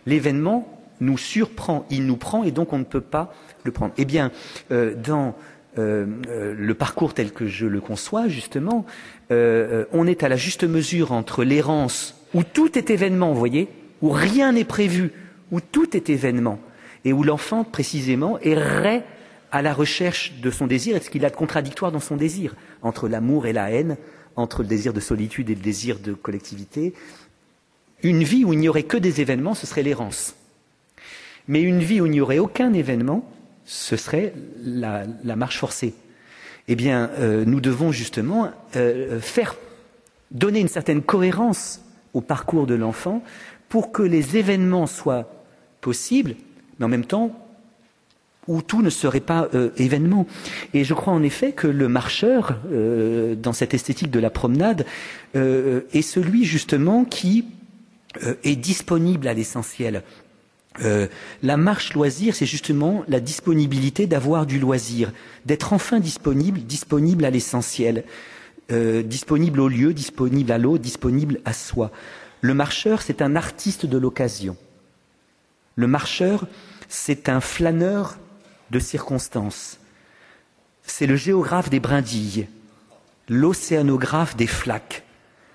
[0.06, 0.68] L'événement
[1.00, 3.34] nous surprend, il nous prend et donc on ne peut pas
[3.64, 3.92] le prendre.
[3.96, 4.30] Eh bien,
[4.70, 5.34] euh, dans
[5.78, 8.84] euh, euh, le parcours tel que je le conçois, justement,
[9.30, 13.68] euh, on est à la juste mesure entre l'errance où tout est événement, vous voyez,
[14.02, 15.12] où rien n'est prévu,
[15.50, 16.58] où tout est événement,
[17.06, 19.04] et où l'enfant, précisément, errait
[19.52, 22.56] à la recherche de son désir et ce qu'il a de contradictoire dans son désir,
[22.80, 23.98] entre l'amour et la haine,
[24.34, 26.94] entre le désir de solitude et le désir de collectivité.
[28.02, 30.34] Une vie où il n'y aurait que des événements, ce serait l'errance.
[31.48, 33.30] Mais une vie où il n'y aurait aucun événement,
[33.66, 34.32] ce serait
[34.64, 35.94] la, la marche forcée.
[36.66, 39.56] Eh bien, euh, nous devons justement euh, faire
[40.30, 41.82] donner une certaine cohérence
[42.14, 43.22] au parcours de l'enfant
[43.68, 45.30] pour que les événements soient
[45.80, 46.36] possibles,
[46.78, 47.41] mais en même temps
[48.48, 50.26] où tout ne serait pas euh, événement.
[50.74, 54.84] Et je crois en effet que le marcheur, euh, dans cette esthétique de la promenade,
[55.36, 57.46] euh, est celui justement qui
[58.44, 60.02] est disponible à l'essentiel.
[61.42, 65.12] la marche loisir, c'est justement la disponibilité d'avoir du loisir,
[65.46, 68.04] d'être enfin disponible, disponible à l'essentiel,
[68.68, 71.90] disponible au lieu, disponible à l'autre, disponible à soi.
[72.42, 74.58] Le marcheur, c'est un artiste de l'occasion.
[75.76, 76.46] Le marcheur,
[76.90, 78.18] c'est un flâneur
[78.72, 79.78] de circonstances.
[80.82, 82.48] C'est le géographe des brindilles,
[83.28, 85.04] l'océanographe des flaques.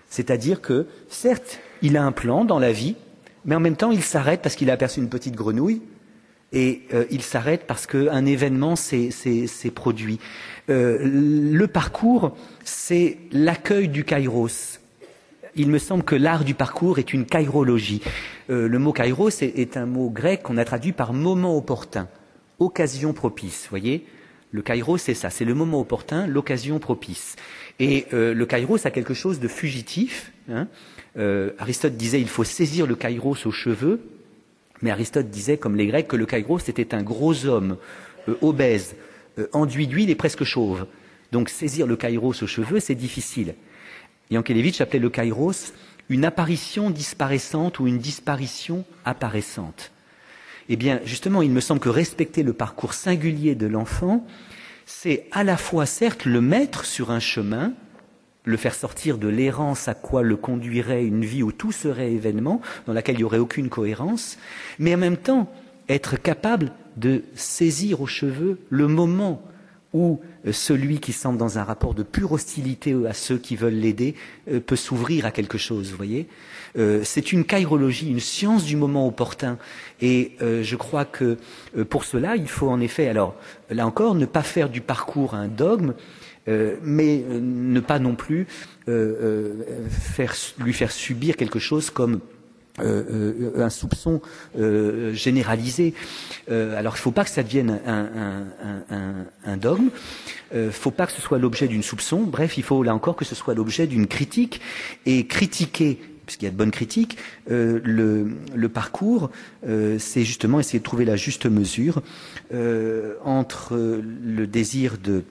[0.10, 2.96] C'est-à-dire que, certes, il a un plan dans la vie,
[3.44, 5.82] mais en même temps, il s'arrête parce qu'il a aperçu une petite grenouille,
[6.54, 9.12] et euh, il s'arrête parce qu'un événement s'est
[9.76, 10.20] produit.
[10.70, 14.80] Euh, le parcours, c'est l'accueil du kairos.
[15.56, 18.02] Il me semble que l'art du parcours est une kairologie.
[18.50, 22.08] Euh, le mot kairos est un mot grec qu'on a traduit par moment opportun
[22.60, 23.68] occasion propice.
[23.70, 24.06] Voyez,
[24.52, 27.36] le kairos, c'est ça, c'est le moment opportun, l'occasion propice.
[27.80, 30.32] Et euh, le kairos a quelque chose de fugitif.
[30.50, 30.68] Hein.
[31.18, 34.02] Euh, Aristote disait il faut saisir le kairos aux cheveux,
[34.82, 37.78] mais Aristote disait, comme les Grecs, que le kairos était un gros homme
[38.30, 38.96] euh, obèse,
[39.54, 40.88] enduit d'huile et presque chauve.
[41.32, 43.54] Donc saisir le kairos aux cheveux, c'est difficile.
[44.32, 45.74] Yankelevitch appelait le kairos
[46.10, 49.92] une apparition disparaissante ou une disparition apparaissante.
[50.70, 54.26] Eh bien, justement, il me semble que respecter le parcours singulier de l'enfant,
[54.86, 57.74] c'est à la fois, certes, le mettre sur un chemin,
[58.44, 62.62] le faire sortir de l'errance à quoi le conduirait une vie où tout serait événement,
[62.86, 64.38] dans laquelle il n'y aurait aucune cohérence,
[64.80, 65.52] mais en même temps
[65.90, 69.42] être capable de saisir aux cheveux le moment
[69.94, 73.74] où euh, celui qui semble dans un rapport de pure hostilité à ceux qui veulent
[73.74, 74.16] l'aider
[74.50, 76.28] euh, peut s'ouvrir à quelque chose, vous voyez
[76.78, 79.58] euh, C'est une kairologie, une science du moment opportun.
[80.02, 81.38] Et je crois que
[81.90, 83.36] pour cela, il faut en effet, alors
[83.72, 85.94] là encore, ne pas faire du parcours un dogme,
[86.46, 88.46] mais ne pas non plus
[88.86, 92.20] faire, lui faire subir quelque chose comme
[92.80, 94.22] euh, euh, un soupçon
[94.60, 95.96] euh, généralisé.
[96.48, 99.90] alors il ne faut pas que ça devienne un, un, dogme,
[100.54, 103.16] il ne faut pas que ce soit l'objet d'une soupçon, bref, il faut là encore
[103.16, 104.62] que ce soit l'objet d'une critique,
[105.08, 107.18] et critiquer puisqu'il y a de bonnes critiques,
[107.48, 109.32] le, le, parcours,
[109.66, 112.02] c'est justement essayer de trouver la juste mesure
[113.24, 115.24] entre le désir de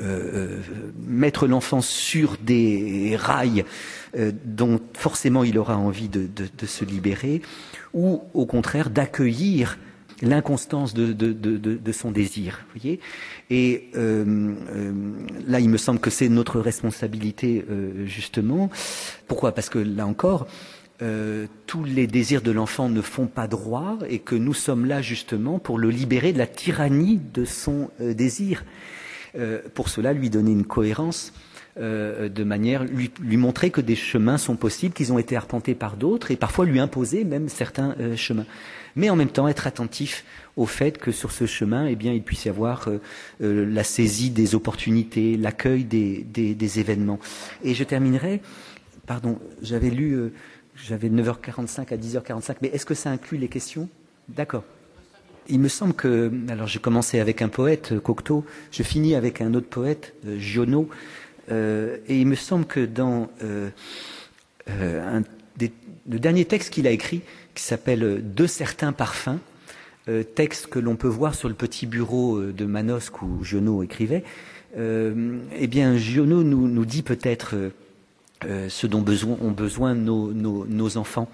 [0.00, 0.58] euh,
[0.98, 3.64] mettre l'enfant sur des rails
[4.16, 6.28] euh, dont forcément il aura envie de,
[6.66, 7.42] se libérer,
[7.94, 9.78] ou au contraire d'accueillir
[10.22, 12.64] l'inconstance de, son désir.
[12.74, 13.00] Voyez
[13.50, 14.54] Et euh,
[15.46, 17.64] là, il me semble que c'est notre responsabilité,
[18.06, 18.70] justement.
[19.28, 19.52] Pourquoi?
[19.52, 20.46] Parce que là encore,
[21.66, 25.58] tous les désirs de l'enfant ne font pas droit et que nous sommes là justement
[25.58, 28.64] pour le libérer de la tyrannie de son désir.
[29.38, 31.32] Euh, pour cela lui donner une cohérence
[31.78, 35.74] euh, de manière lui, lui, montrer que des chemins sont possibles, qu'ils ont été arpentés
[35.74, 38.46] par d'autres, et parfois lui imposer même certains euh, chemins.
[38.94, 40.24] Mais en même temps être attentif
[40.56, 42.88] au fait que sur ce chemin, eh bien, il puisse y avoir
[43.40, 47.18] la saisie des opportunités, l'accueil des, des, des, événements.
[47.62, 48.40] Et je terminerai,
[49.04, 50.32] pardon, j'avais lu,
[50.76, 53.90] j'avais 9h45 à 10h45, mais est-ce que ça inclut les questions?
[54.30, 54.64] D'accord.
[55.48, 59.40] Il me semble que, alors j'ai commencé avec un poète, euh, Cocteau, je finis avec
[59.40, 60.88] un autre poète, euh, Giono,
[61.50, 63.28] euh, et il me semble que dans
[64.68, 67.22] le dernier texte qu'il a écrit,
[67.54, 69.38] qui s'appelle De certains parfums,
[70.34, 74.24] texte que l'on peut voir sur le petit bureau de Manosque où Giono écrivait,
[74.76, 77.56] eh bien Giono nous, nous dit peut-être
[78.44, 81.26] euh, ce dont ont besoin nos, enfants,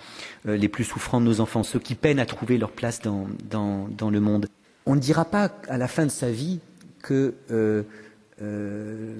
[0.46, 4.10] euh, les plus souffrants de nos enfants, ceux qui peinent à trouver leur place dans,
[4.10, 4.46] le monde.
[4.86, 6.60] On ne dira pas à la fin de sa vie
[7.02, 7.82] que euh,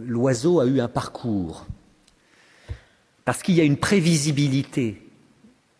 [0.06, 1.66] l'oiseau a eu un parcours,
[3.24, 5.02] parce qu'il y a une prévisibilité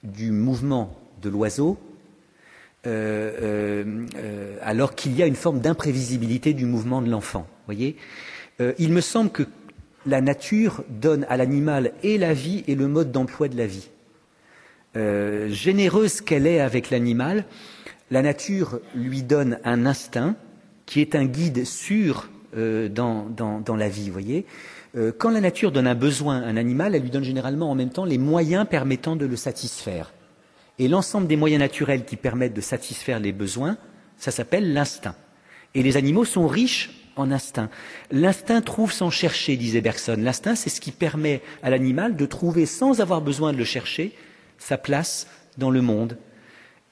[0.03, 1.79] du mouvement de l'oiseau,
[2.85, 7.47] alors qu'il y a une forme d'imprévisibilité du mouvement de l'enfant.
[7.67, 7.97] Voyez,
[8.79, 9.45] il me semble que
[10.07, 13.89] la nature donne à l'animal et la vie et le mode d'emploi de la vie.
[14.97, 17.45] Euh, généreuse qu'elle est avec l'animal,
[18.11, 20.37] la nature lui donne un instinct
[20.85, 24.45] qui est un guide sûr euh, dans, la vie, voyez.
[24.95, 27.75] Euh, quand la nature donne un besoin à un animal, elle lui donne généralement en
[27.75, 30.13] même temps les moyens permettant de le satisfaire.
[30.79, 33.79] Et l'ensemble des moyens naturels qui permettent de satisfaire les besoins,
[34.19, 35.15] ça s'appelle l'instinct.
[35.75, 37.71] Et les animaux sont riches en instinct.
[38.11, 40.17] L'instinct trouve sans chercher, disait Bergson.
[40.19, 44.13] L'instinct, c'est ce qui permet à l'animal de trouver, sans avoir besoin de le chercher,
[44.59, 45.27] sa place
[45.59, 46.17] dans le monde.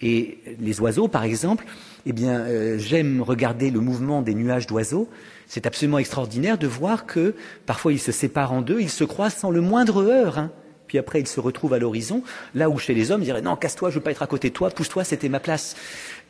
[0.02, 1.66] Et les oiseaux, par exemple,
[2.06, 5.08] eh bien, euh, j'aime regarder le mouvement des nuages d'oiseaux.
[5.46, 7.34] C'est absolument extraordinaire de voir que
[7.66, 10.38] parfois ils se séparent en deux, ils se croisent sans le moindre heurt.
[10.38, 10.50] Hein.
[10.90, 12.24] Puis après, ils se retrouvent à l'horizon,
[12.56, 14.48] là où chez les hommes, ils diraient non, casse-toi, je veux pas être à côté
[14.48, 15.76] de toi, pousse-toi, c'était ma place.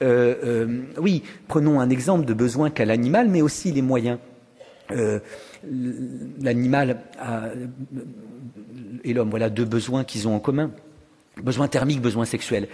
[0.03, 4.19] Euh, euh, oui, prenons un exemple de besoin qu'a l'animal, mais aussi les moyens.
[6.41, 7.01] l'animal
[9.03, 10.71] et l'homme, voilà deux besoins qu'ils ont en commun
[11.43, 12.69] besoin thermique, besoin sexuel.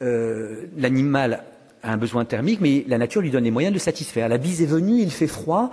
[0.00, 1.42] Euh, l'animal
[1.82, 4.28] a un besoin thermique, mais la nature lui donne les moyens de le satisfaire.
[4.28, 5.70] La bise est venue, il fait froid.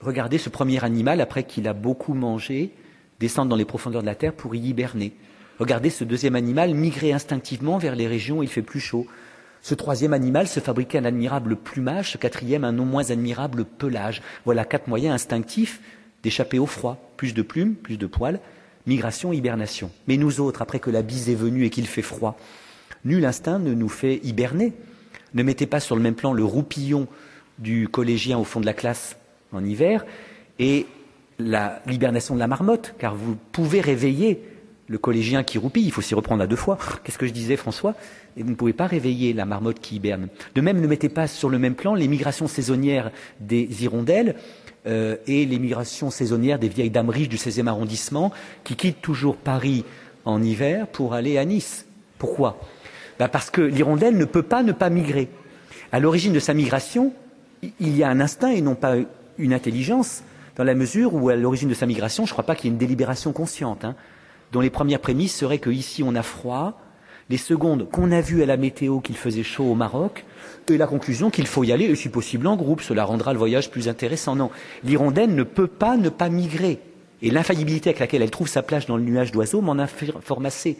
[0.00, 2.72] Regardez ce premier animal, après qu'il a beaucoup mangé,
[3.20, 5.12] descendre dans les profondeurs de la terre pour y hiberner.
[5.58, 9.06] Regardez ce deuxième animal migrer instinctivement vers les régions où il fait plus chaud.
[9.60, 14.22] Ce troisième animal se fabriquait un admirable plumage, ce quatrième un non moins admirable pelage.
[14.44, 15.80] Voilà quatre moyens instinctifs
[16.22, 16.98] d'échapper au froid.
[17.16, 18.40] Plus de plumes, plus de poils,
[18.86, 19.90] migration, hibernation.
[20.08, 22.36] Mais nous autres, après que la bise est venue et qu'il fait froid,
[23.04, 24.72] nul instinct ne nous fait hiberner.
[25.34, 27.06] Ne mettez pas sur le même plan le roupillon
[27.58, 29.16] du collégien au fond de la classe
[29.52, 30.04] en hiver
[30.58, 30.86] et
[31.38, 34.42] l'hibernation de la marmotte, car vous pouvez réveiller
[34.88, 36.78] le collégien qui roupille, il faut s'y reprendre à deux fois.
[37.04, 37.94] Qu'est-ce que je disais, François?
[38.36, 40.28] Et vous ne pouvez pas réveiller la marmotte qui hiberne.
[40.54, 43.10] De même, ne mettez pas sur le même plan les migrations saisonnières
[43.40, 44.36] des hirondelles
[44.86, 48.32] euh, et les migrations saisonnières des vieilles dames riches du 16e arrondissement
[48.64, 49.84] qui quittent toujours Paris
[50.24, 51.86] en hiver pour aller à Nice.
[52.18, 52.60] Pourquoi?
[53.18, 55.28] Ben Parce que l'hirondelle ne peut pas ne pas migrer.
[55.92, 57.12] À l'origine de sa migration,
[57.62, 58.96] il y a un instinct et non pas
[59.38, 60.22] une intelligence,
[60.56, 62.68] dans la mesure où à l'origine de sa migration, je ne crois pas qu'il y
[62.68, 63.94] ait une délibération consciente, hein,
[64.52, 66.78] dont les premières prémices seraient qu'ici on a froid,
[67.30, 70.24] les secondes qu'on a vues à la météo qu'il faisait chaud au Maroc,
[70.70, 73.38] et la conclusion qu'il faut y aller, et si possible en groupe, cela rendra le
[73.38, 74.36] voyage plus intéressant.
[74.36, 74.50] Non,
[74.84, 76.78] l'hirondelle ne peut pas ne pas migrer.
[77.20, 80.76] Et l'infaillibilité avec laquelle elle trouve sa plage dans le nuage d'oiseaux m'en informe assez.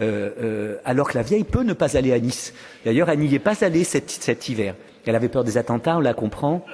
[0.00, 2.54] Euh, euh, alors que la vieille peut ne pas aller à Nice.
[2.84, 4.74] D'ailleurs, elle n'y est pas allée cet hiver.
[5.06, 6.64] Elle avait peur des attentats, on la comprend.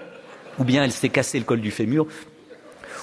[0.59, 2.07] Ou bien elle s'est cassé le col du fémur,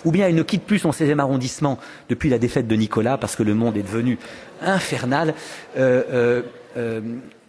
[0.06, 1.78] ou bien elle ne quitte plus son 16e arrondissement
[2.10, 4.18] depuis la défaite de Nicolas parce que le monde est devenu
[4.62, 5.34] infernal.
[5.78, 6.42] Euh,
[6.78, 7.02] euh,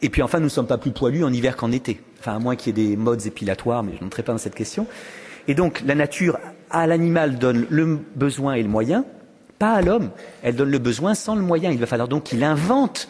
[0.03, 2.01] et puis enfin, nous ne sommes pas plus poilus en hiver qu'en été.
[2.24, 4.86] À moins qu'il y ait des modes épilatoires, mais je n'entrerai pas dans cette question.
[5.48, 6.38] Et donc, la nature
[6.70, 9.05] à l'animal donne le besoin et le moyen,
[9.59, 10.11] pas à l'homme.
[10.42, 11.70] Elle donne le besoin sans le moyen.
[11.70, 13.09] Il va falloir donc qu'il invente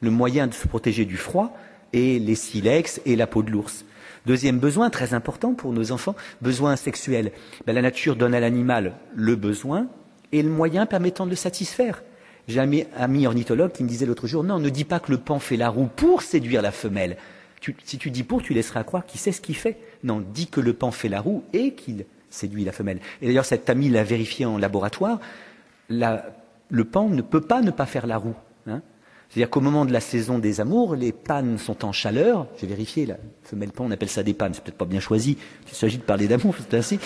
[0.00, 1.56] le moyen de se protéger du froid
[1.92, 3.84] et les silex et la peau de l'ours.
[4.26, 7.30] Deuxième besoin, très important pour nos enfants, besoin sexuel.
[7.64, 9.86] Ben, la nature donne à l'animal le besoin
[10.32, 12.02] et le moyen permettant de le satisfaire.
[12.48, 15.18] J'ai un ami ornithologue qui me disait l'autre jour, non, ne dis pas que le
[15.18, 17.16] pan fait la roue pour séduire la femelle.
[17.84, 19.78] si tu dis pour, tu laisseras croire qu'il sait ce qu'il fait.
[20.02, 22.98] Non, dis que le pan fait la roue et qu'il séduit la femelle.
[23.22, 25.20] Et d'ailleurs, cet ami l'a vérifié en laboratoire.
[25.88, 28.34] le pan ne peut pas ne pas faire la roue.
[28.66, 28.82] Hein.
[29.28, 32.46] C'est-à-dire qu'au moment de la saison des amours, les pannes sont en chaleur.
[32.58, 34.54] J'ai vérifié, la femelle pan, on appelle ça des pannes.
[34.54, 35.36] C'est peut-être pas bien choisi.
[35.68, 36.98] Il s'agit de parler d'amour, c'est ainsi.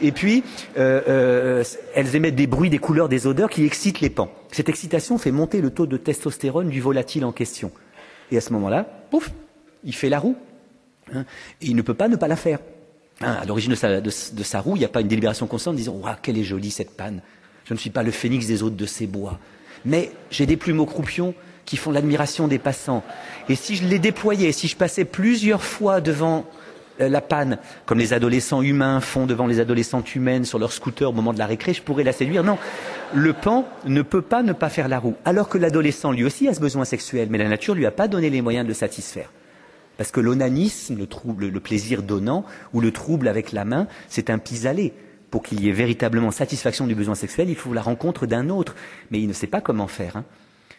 [0.00, 0.42] Et puis,
[0.78, 1.64] euh, euh,
[1.94, 4.30] elles émettent des bruits, des couleurs, des odeurs qui excitent les pans.
[4.52, 7.70] Cette excitation fait monter le taux de testostérone du volatile en question.
[8.32, 9.30] Et à ce moment-là, pouf,
[9.84, 10.36] il fait la roue.
[11.14, 11.24] Hein,
[11.60, 12.58] et il ne peut pas ne pas la faire.
[13.20, 14.10] Hein, à l'origine de
[14.44, 16.96] sa, roue, il n'y a pas une délibération constante disant Waouh, quelle est jolie cette
[16.96, 17.22] panne.
[17.64, 19.38] Je ne suis pas le phénix des hôtes de ces bois.
[19.84, 21.34] Mais j'ai des plumeaux croupions
[21.66, 23.02] qui font l'admiration des passants.
[23.48, 26.46] Et si je les déployais, si je passais plusieurs fois devant
[27.00, 31.10] euh, la panne, comme les adolescents humains font devant les adolescentes humaines sur leur scooter
[31.10, 32.44] au moment de la récré, je pourrais la séduire.
[32.44, 32.56] Non,
[33.12, 35.16] le pan ne peut pas ne pas faire la roue.
[35.24, 38.08] Alors que l'adolescent, lui aussi, a ce besoin sexuel, mais la nature lui a pas
[38.08, 39.30] donné les moyens de le satisfaire.
[39.98, 44.30] Parce que l'onanisme, le, trouble, le plaisir donnant, ou le trouble avec la main, c'est
[44.30, 44.92] un pis-aller.
[45.30, 48.76] Pour qu'il y ait véritablement satisfaction du besoin sexuel, il faut la rencontre d'un autre.
[49.10, 50.16] Mais il ne sait pas comment faire.
[50.16, 50.24] Hein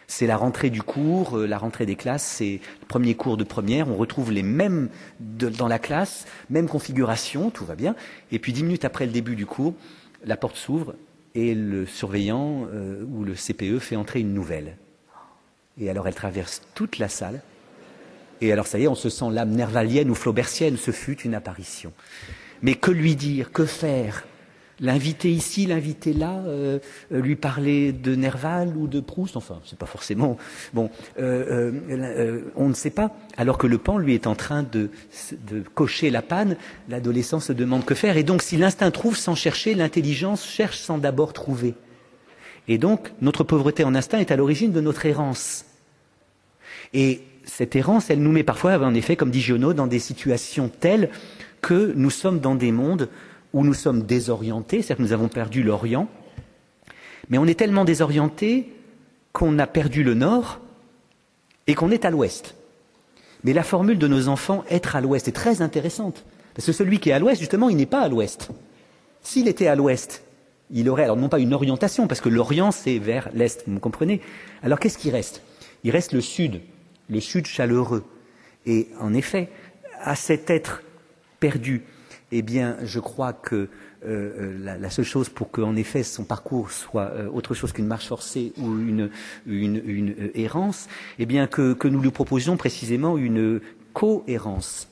[0.08, 3.44] c'est la rentrée du cours, euh, la rentrée des classes, c'est le premier cours de
[3.44, 4.88] première, on retrouve les mêmes
[5.20, 7.94] dans la classe, même configuration, tout va bien.
[8.32, 9.74] Et puis dix minutes après le début du cours,
[10.24, 10.94] la porte s'ouvre
[11.34, 14.78] et le surveillant euh, ou le CPE fait entrer une nouvelle.
[15.78, 17.42] Et alors elle traverse toute la salle.
[18.40, 21.34] Et alors ça y est, on se sent l'âme nervalienne ou flaubertienne, ce fut une
[21.34, 21.92] apparition.
[22.62, 24.24] Mais que lui dire, que faire?
[24.80, 26.78] L'inviter ici, l'inviter là, euh,
[27.12, 30.36] euh, lui parler de Nerval ou de Proust, enfin, c'est pas forcément.
[30.72, 33.10] Bon, euh, on ne sait pas.
[33.36, 34.90] Alors que le pan, lui, est en train de,
[35.74, 36.56] cocher la panne,
[36.88, 38.16] l'adolescent se demande que faire.
[38.16, 41.74] Et donc, si l'instinct trouve sans chercher, l'intelligence cherche sans d'abord trouver.
[42.68, 45.64] Et donc, notre pauvreté en instinct est à l'origine de notre errance.
[46.94, 50.68] Et cette errance, elle nous met parfois, en effet, comme dit Giono, dans des situations
[50.68, 51.10] telles
[51.62, 53.08] que nous sommes dans des mondes
[53.52, 56.08] où nous sommes désorientés, c'est-à-dire que nous avons perdu l'Orient,
[57.30, 58.72] mais on est tellement désorienté
[59.32, 60.60] qu'on a perdu le Nord
[61.66, 62.54] et qu'on est à l'ouest.
[63.44, 66.24] Mais la formule de nos enfants, être à l'ouest, est très intéressante.
[66.54, 68.48] Parce que celui qui est à l'ouest, justement, il n'est pas à l'ouest.
[69.22, 70.24] S'il était à l'ouest,
[70.70, 73.78] il aurait, alors non pas une orientation, parce que l'Orient, c'est vers l'est, vous me
[73.78, 74.20] comprenez
[74.62, 75.42] Alors qu'est-ce qui reste?
[75.84, 76.60] Il reste le sud,
[77.08, 78.04] le sud chaleureux.
[78.66, 79.50] Et en effet,
[80.00, 80.82] à cet être
[81.40, 81.84] perdu,
[82.30, 83.68] eh bien, je crois que
[84.06, 87.86] euh, la, la, seule chose pour qu'en effet son parcours soit euh, autre chose qu'une
[87.86, 89.10] marche forcée ou une,
[89.48, 93.60] euh, errance, eh bien que, nous lui proposions précisément une
[93.94, 94.88] cohérence,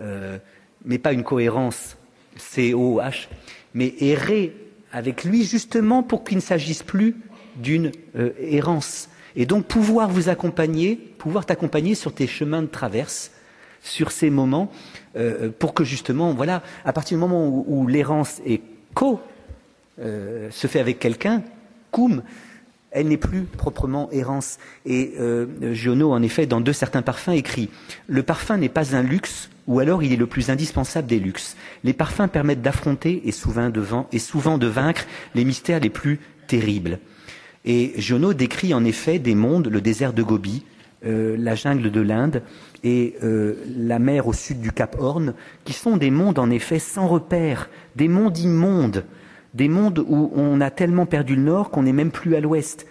[0.00, 0.38] euh,
[0.84, 1.96] mais pas une cohérence
[2.36, 3.28] C-O-H,
[3.72, 4.54] mais errer
[4.92, 7.16] avec lui justement pour qu'il ne s'agisse plus
[7.56, 7.92] d'une
[8.40, 9.08] errance.
[9.36, 13.30] Et donc pouvoir vous accompagner, pouvoir t'accompagner sur tes chemins de traverse,
[13.82, 14.70] sur ces moments
[15.16, 18.60] euh, pour que justement, voilà, à partir du moment où, l'errance est
[18.94, 19.20] co,
[20.00, 21.42] euh, se fait avec quelqu'un,
[21.90, 22.22] cum,
[22.90, 24.58] elle n'est plus proprement errance.
[24.86, 25.46] Et euh,
[26.02, 27.70] en effet, dans deux certains parfums, écrit
[28.06, 31.56] Le parfum n'est pas un luxe, ou alors il est le plus indispensable des luxes.
[31.82, 36.20] Les parfums permettent d'affronter et souvent de, et souvent de vaincre les mystères les plus
[36.46, 36.98] terribles.
[37.64, 40.64] Et Giono décrit en effet des mondes, le désert de Gobi,
[41.06, 42.42] euh, la jungle de l'Inde
[42.82, 45.34] et euh, la mer au sud du Cap Horn,
[45.64, 49.04] qui sont des mondes en effet sans repère, des mondes immondes,
[49.54, 52.86] des mondes où on a tellement perdu le nord qu'on n'est même plus à l'ouest.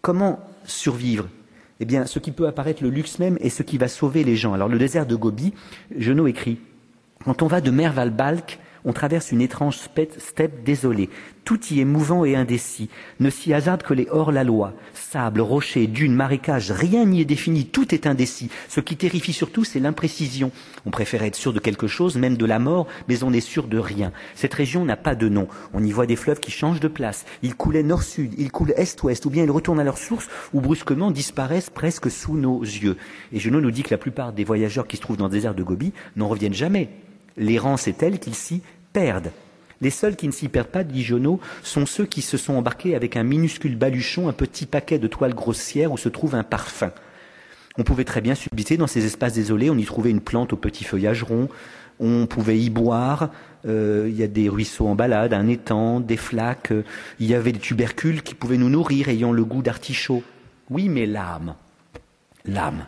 [0.00, 1.28] Comment survivre?
[1.80, 4.36] Eh bien, ce qui peut apparaître le luxe même est ce qui va sauver les
[4.36, 4.52] gens.
[4.52, 5.54] Alors, le désert de Gobi,
[5.96, 6.58] Genot écrit
[7.24, 11.10] Quand on va de Merval-Balk on traverse une étrange steppe désolée.
[11.44, 12.90] Tout y est mouvant et indécis.
[13.20, 14.74] Ne s'y hasarde que les hors-la-loi.
[14.92, 18.50] Sable, rochers, dunes, marécages, rien n'y est défini, tout est indécis.
[18.68, 20.50] Ce qui terrifie surtout, c'est l'imprécision.
[20.84, 23.66] On préfère être sûr de quelque chose, même de la mort, mais on est sûr
[23.66, 24.12] de rien.
[24.34, 25.48] Cette région n'a pas de nom.
[25.72, 27.24] On y voit des fleuves qui changent de place.
[27.42, 31.10] Ils coulaient nord-sud, ils coulent est-ouest, ou bien ils retournent à leur source, ou brusquement
[31.10, 32.98] disparaissent presque sous nos yeux.
[33.32, 35.54] Et Genot nous dit que la plupart des voyageurs qui se trouvent dans le désert
[35.54, 36.90] de Gobi n'en reviennent jamais.
[37.38, 38.62] L'errance est telle qu'ils s'y
[38.92, 39.30] perdent.
[39.80, 41.06] Les seuls qui ne s'y perdent pas, dit
[41.62, 45.34] sont ceux qui se sont embarqués avec un minuscule baluchon, un petit paquet de toiles
[45.34, 46.90] grossières où se trouve un parfum.
[47.76, 50.56] On pouvait très bien subiter dans ces espaces désolés, on y trouvait une plante au
[50.56, 51.48] petit feuillage rond,
[52.00, 53.30] on pouvait y boire,
[53.66, 56.84] euh, il y a des ruisseaux en balade, un étang, des flaques, euh,
[57.20, 60.24] il y avait des tubercules qui pouvaient nous nourrir ayant le goût d'artichaut.
[60.70, 61.54] Oui, mais l'âme,
[62.44, 62.84] l'âme.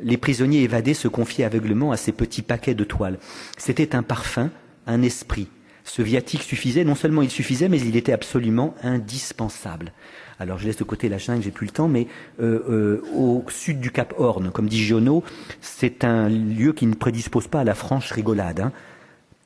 [0.00, 3.18] Les prisonniers évadés se confiaient aveuglement à ces petits paquets de toiles.
[3.56, 4.50] C'était un parfum,
[4.86, 5.48] un esprit.
[5.82, 9.92] Ce viatique suffisait, non seulement il suffisait, mais il était absolument indispensable.
[10.38, 12.06] Alors je laisse de côté la jungle, j'ai plus le temps, mais
[12.40, 15.24] euh, euh, au sud du Cap Horn, comme dit Giono,
[15.60, 18.60] c'est un lieu qui ne prédispose pas à la franche rigolade.
[18.60, 18.72] Hein.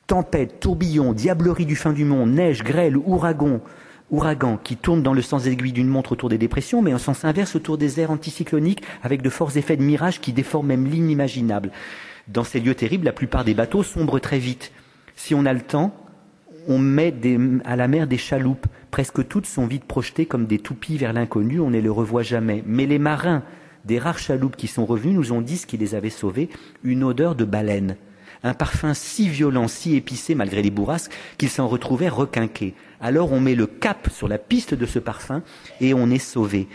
[0.05, 3.61] Tempête, tourbillon, diablerie du fin du monde, neige, grêle, ouragan,
[4.11, 7.25] ouragan qui tourne dans le sens aiguille d'une montre autour des dépressions, mais en sens
[7.25, 11.71] inverse autour des airs anticycloniques, avec de forts effets de mirage qui déforment même l'inimaginable.
[12.27, 14.71] Dans ces lieux terribles, la plupart des bateaux sombrent très vite.
[15.15, 15.93] Si on a le temps,
[16.67, 17.13] on met
[17.65, 18.67] à la mer des chaloupes.
[18.91, 22.63] Presque toutes sont vite projetées comme des toupies vers l'inconnu, on ne les revoit jamais.
[22.65, 23.43] Mais les marins
[23.85, 26.49] des rares chaloupes qui sont revenus nous ont dit ce qui les avait sauvés,
[26.83, 27.97] une odeur de baleine.
[28.43, 32.73] Un parfum si violent, si épicé malgré les bourrasques, qu'ils s'en retrouvaient requinqués.
[32.99, 35.43] Alors on met le cap sur la piste de ce parfum
[35.79, 36.67] et on est sauvé.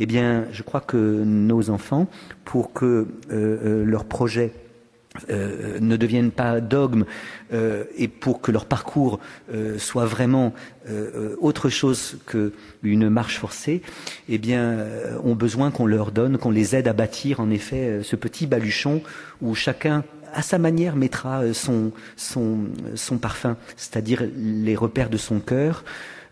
[0.00, 2.08] Eh bien, je crois que nos enfants,
[2.44, 4.52] pour que euh, euh, leur projet
[5.28, 7.04] euh, ne deviennent pas dogmes
[7.52, 9.20] euh, et pour que leur parcours
[9.52, 10.54] euh, soit vraiment
[11.40, 13.82] autre chose qu'une marche forcée,
[14.28, 14.84] eh bien,
[15.22, 19.00] ont besoin qu'on leur donne, qu'on les aide à bâtir en effet ce petit baluchon
[19.40, 20.02] où chacun
[20.32, 25.84] à sa manière mettra son, son, parfum, c'est-à-dire les repères de son cœur.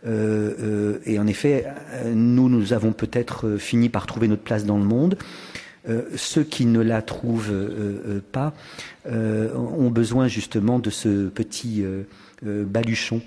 [0.04, 1.66] et en effet,
[2.06, 5.16] nous, nous avons peut-être fini par trouver notre place dans le monde.
[5.88, 8.52] Euh, ceux qui ne la trouvent euh, euh, pas
[9.06, 11.82] ont besoin justement de ce petit
[12.42, 13.22] baluchon.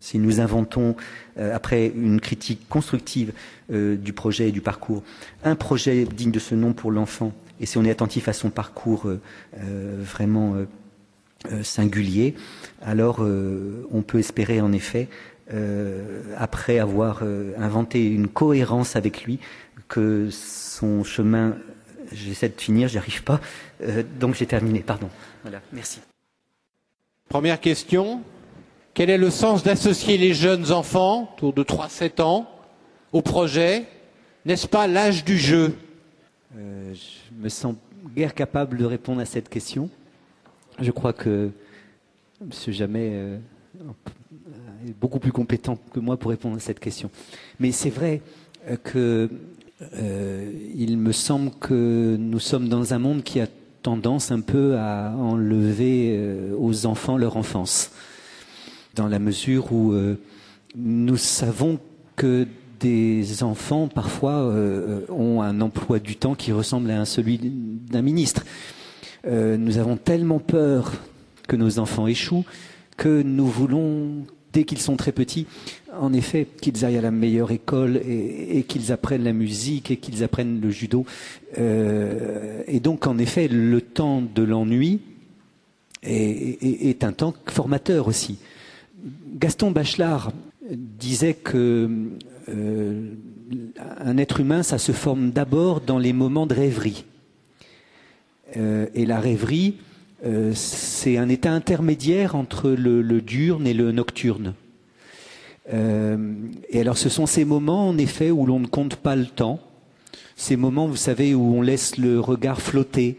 [0.00, 0.96] Si nous inventons,
[1.36, 3.32] après une critique constructive
[3.70, 5.02] du projet et du parcours,
[5.44, 8.50] un projet digne de ce nom pour l'enfant, et si on est attentif à son
[8.50, 9.06] parcours
[9.52, 10.54] vraiment
[11.62, 12.34] singulier,
[12.82, 15.08] alors on peut espérer en effet,
[16.36, 17.22] après avoir
[17.58, 19.38] inventé une cohérence avec lui,
[19.88, 21.56] que son chemin
[22.12, 23.40] J'essaie de finir, j'y arrive pas.
[23.82, 25.08] Euh, donc j'ai terminé, pardon.
[25.42, 26.00] Voilà, merci.
[27.28, 28.22] Première question.
[28.94, 32.50] Quel est le sens d'associer les jeunes enfants, autour de 3-7 ans,
[33.12, 33.84] au projet?
[34.44, 35.76] N'est-ce pas l'âge du jeu?
[36.56, 37.74] Euh, Je me sens
[38.16, 39.90] guère capable de répondre à cette question.
[40.80, 41.50] Je crois que
[42.40, 42.50] M.
[42.68, 43.38] Jamais euh,
[44.86, 47.10] est beaucoup plus compétent que moi pour répondre à cette question.
[47.58, 48.22] Mais c'est vrai
[48.68, 49.30] euh, que
[50.74, 53.46] il me semble que nous sommes dans un monde qui a
[53.82, 56.20] tendance un peu à enlever
[56.58, 57.92] aux enfants leur enfance,
[58.96, 59.94] dans la mesure où
[60.74, 61.78] nous savons
[62.16, 64.52] que des enfants parfois
[65.08, 68.44] ont un emploi du temps qui ressemble à celui d'un ministre.
[69.24, 70.92] nous avons tellement peur
[71.46, 72.44] que nos enfants échouent
[72.98, 75.46] que nous voulons dès qu'ils sont très petits,
[75.98, 80.24] en effet, qu'ils aillent à la meilleure école et, qu'ils apprennent la musique et qu'ils
[80.24, 81.06] apprennent le judo.
[81.58, 85.00] Euh, et donc, en effet, le temps de l'ennui
[86.02, 88.38] est, un temps formateur aussi.
[89.34, 90.32] Gaston Bachelard
[90.70, 91.88] disait que
[92.48, 93.14] euh,
[94.00, 97.04] un être humain, ça se forme d'abord dans les moments de rêverie.
[98.56, 99.76] Euh, et la rêverie,
[100.24, 104.54] euh, c'est un état intermédiaire entre le, diurne et le nocturne.
[105.70, 109.60] Et alors ce sont ces moments en effet où l'on ne compte pas le temps,
[110.34, 113.18] ces moments, vous savez, où on laisse le regard flotter.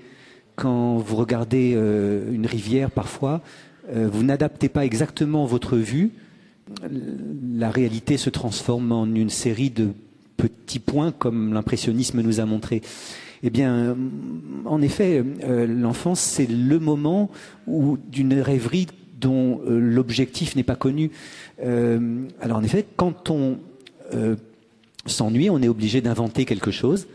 [0.55, 3.41] Quand vous regardez une rivière parfois,
[3.93, 6.09] vous n'adaptez pas exactement votre vue,
[7.57, 9.89] la réalité se transforme en une série de
[10.37, 12.81] petits points comme l'impressionnisme nous a montré.
[13.43, 13.95] Eh bien,
[14.65, 17.29] en effet, euh, l'enfance, c'est le moment
[17.67, 18.87] où d'une rêverie
[19.19, 21.11] dont euh, l'objectif n'est pas connu.
[21.63, 23.57] Euh, alors, en effet, quand on
[25.05, 27.07] s'ennuie, on est obligé d'inventer quelque chose.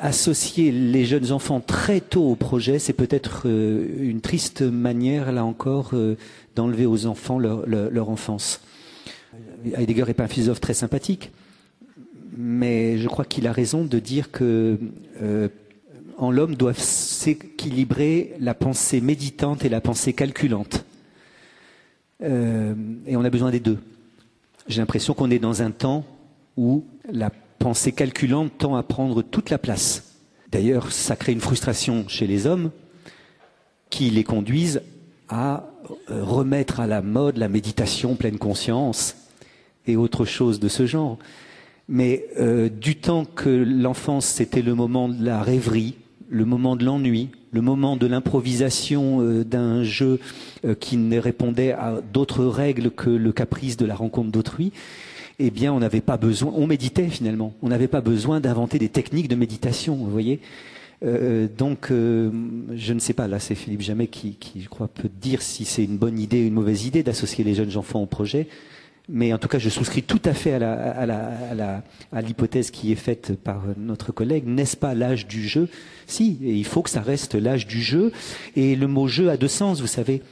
[0.00, 5.92] associer les jeunes enfants très tôt au projet, c'est peut-être une triste manière, là encore,
[6.54, 8.60] d'enlever aux enfants leur, enfance.
[9.76, 11.30] Heidegger n'est pas un philosophe très sympathique
[12.36, 14.78] mais je crois qu'il a raison de dire que
[15.22, 15.48] euh,
[16.18, 20.84] en l'homme doivent s'équilibrer la pensée méditante et la pensée calculante.
[22.22, 22.74] Euh,
[23.06, 23.78] et on a besoin des deux.
[24.68, 26.04] J'ai l'impression qu'on est dans un temps
[26.56, 30.14] où la pensée calculante tend à prendre toute la place.
[30.50, 32.70] D'ailleurs, ça crée une frustration chez les hommes
[33.90, 34.82] qui les conduisent
[35.28, 35.68] à
[36.10, 39.16] euh, remettre à la mode la méditation pleine conscience
[39.86, 41.18] et autre chose de ce genre.
[41.88, 45.94] Mais euh, du temps que l'enfance, c'était le moment de la rêverie,
[46.30, 50.18] le moment de l'ennui, le moment de l'improvisation euh, d'un jeu
[50.80, 54.72] qui ne répondait à d'autres règles que le caprice de la rencontre d'autrui,
[55.38, 58.88] eh bien, on n'avait pas besoin, on méditait finalement, on n'avait pas besoin d'inventer des
[58.88, 60.40] techniques de méditation, vous voyez.
[61.04, 65.42] Donc, je ne sais pas, là c'est Philippe Jamais qui, qui, je crois, peut dire
[65.42, 68.48] si c'est une bonne idée ou une mauvaise idée d'associer les jeunes enfants au projet
[69.08, 71.82] mais en tout cas, je souscris tout à fait à,
[72.22, 74.46] l'hypothèse qui est faite par notre collègue.
[74.46, 75.68] N'est-ce pas l'âge du jeu?
[76.06, 78.12] Si, et il faut que ça reste l'âge du jeu.
[78.56, 80.22] Et le mot jeu a deux sens, vous savez.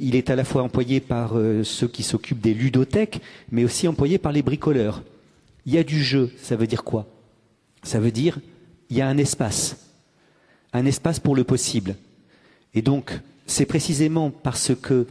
[0.00, 3.20] Il est à la fois employé par euh, ceux qui s'occupent des ludothèques,
[3.50, 5.02] mais aussi employé par les bricoleurs.
[5.66, 7.06] Il y a du jeu, ça veut dire quoi?
[7.82, 8.38] Ça veut dire
[8.88, 9.91] il y a un espace,
[10.72, 11.96] un espace pour le possible.
[12.74, 15.06] Et donc, c'est précisément parce que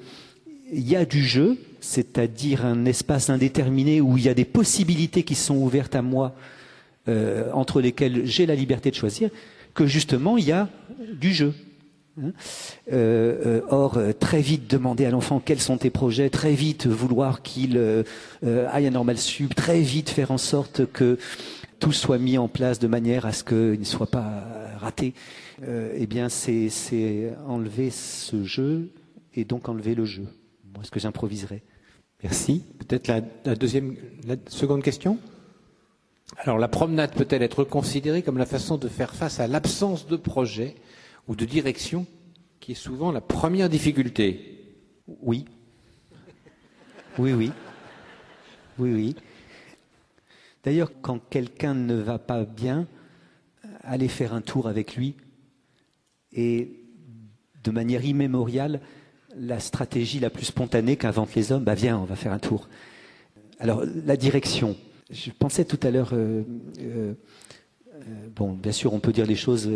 [0.74, 5.24] il y a du jeu c'est-à-dire un espace indéterminé où il y a des possibilités
[5.24, 6.34] qui sont ouvertes à moi,
[7.09, 9.30] euh, entre lesquelles j'ai la liberté de choisir,
[9.74, 10.70] que justement il y a
[11.14, 11.53] du jeu.
[12.22, 12.32] Hein.
[12.91, 17.41] Euh, euh, or, très vite demander à l'enfant quels sont tes projets, très vite vouloir
[17.41, 17.82] qu'il
[18.43, 21.18] aille à Normal Sub, très vite faire en sorte que
[21.80, 24.43] tout soit mis en place de manière à ce qu'il ne soit pas
[24.80, 25.16] raté,
[25.64, 28.91] eh bien c'est enlever ce jeu
[29.34, 30.28] et donc enlever le jeu.
[30.74, 31.64] Moi, ce que j'improviserais.
[32.24, 32.64] Merci.
[32.80, 33.22] Peut-être la,
[33.55, 33.95] deuxième,
[34.26, 35.18] la seconde question?
[36.38, 40.16] Alors, la promenade peut-elle être considérée comme la façon de faire face à l'absence de
[40.16, 40.76] projet
[41.28, 42.05] ou de direction,
[42.59, 44.76] qui est souvent la première difficulté?
[45.22, 45.45] Oui.
[47.18, 47.51] Oui, oui.
[48.80, 49.16] Oui, oui.
[50.64, 52.88] D'ailleurs, quand quelqu'un ne va pas bien,
[53.82, 55.16] allez faire un tour avec lui
[56.34, 56.71] et
[57.63, 58.82] de manière immémoriale,
[59.38, 62.67] la stratégie la plus spontanée qu'inventent les hommes, bah viens, on va faire un tour.
[63.59, 64.75] Alors la direction.
[65.09, 66.43] Je pensais tout à l'heure, euh,
[66.79, 67.13] euh,
[67.95, 68.03] euh,
[68.36, 69.69] bon, bien sûr, on peut dire les choses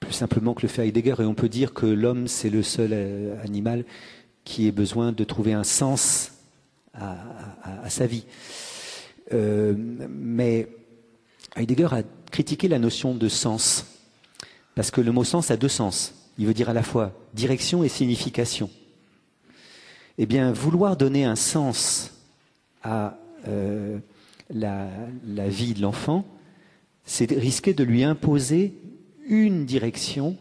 [0.00, 2.92] plus simplement que le fait Heidegger, et on peut dire que l'homme, c'est le seul
[3.42, 3.84] animal
[4.44, 6.32] qui ait besoin de trouver un sens
[6.94, 7.16] à,
[7.82, 8.24] à sa vie.
[9.32, 10.68] mais
[11.56, 13.95] Heidegger a critiqué la notion de sens,
[14.76, 16.14] parce que le mot sens a deux sens.
[16.38, 18.70] Il veut dire à la fois direction et signification.
[20.18, 22.12] Eh bien, vouloir donner un sens
[22.82, 23.18] à
[23.48, 23.98] euh,
[24.50, 24.88] la,
[25.48, 26.26] vie de l'enfant,
[27.04, 28.74] c'est risquer de lui imposer
[29.26, 30.36] une direction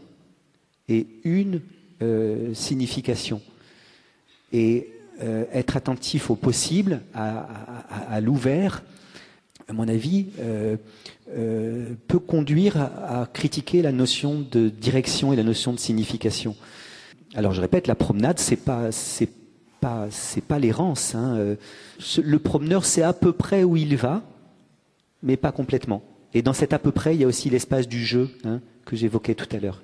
[0.90, 1.62] et une
[2.02, 3.42] euh, signification.
[4.52, 4.90] Et
[5.22, 7.40] euh, être attentif au possible, à,
[8.10, 8.84] à l'ouvert,
[9.68, 10.78] à mon avis, euh,
[11.36, 16.56] euh, peut conduire à, critiquer la notion de direction et la notion de signification.
[17.34, 19.30] Alors je répète, la promenade, c'est pas, c'est
[19.82, 21.16] pas, c'est pas l'errance.
[21.16, 21.56] Hein.
[22.22, 24.24] Le promeneur sait à peu près où il va,
[25.24, 26.04] mais pas complètement.
[26.34, 28.96] Et dans cet à peu près, il y a aussi l'espace du jeu hein, que
[28.96, 29.82] j'évoquais tout à l'heure.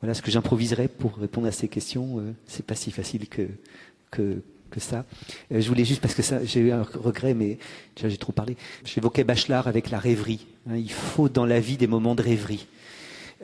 [0.00, 2.20] Voilà ce que j'improviserai pour répondre à ces questions.
[2.20, 5.04] Euh, c'est pas si facile que, que ça.
[5.52, 7.58] Euh, je voulais juste, parce que j'ai eu un regret, mais
[7.96, 8.56] j'ai trop parlé.
[8.84, 10.46] J'évoquais Bachelard avec la rêverie.
[10.68, 10.76] Hein.
[10.76, 12.66] il faut dans la vie des moments de rêverie.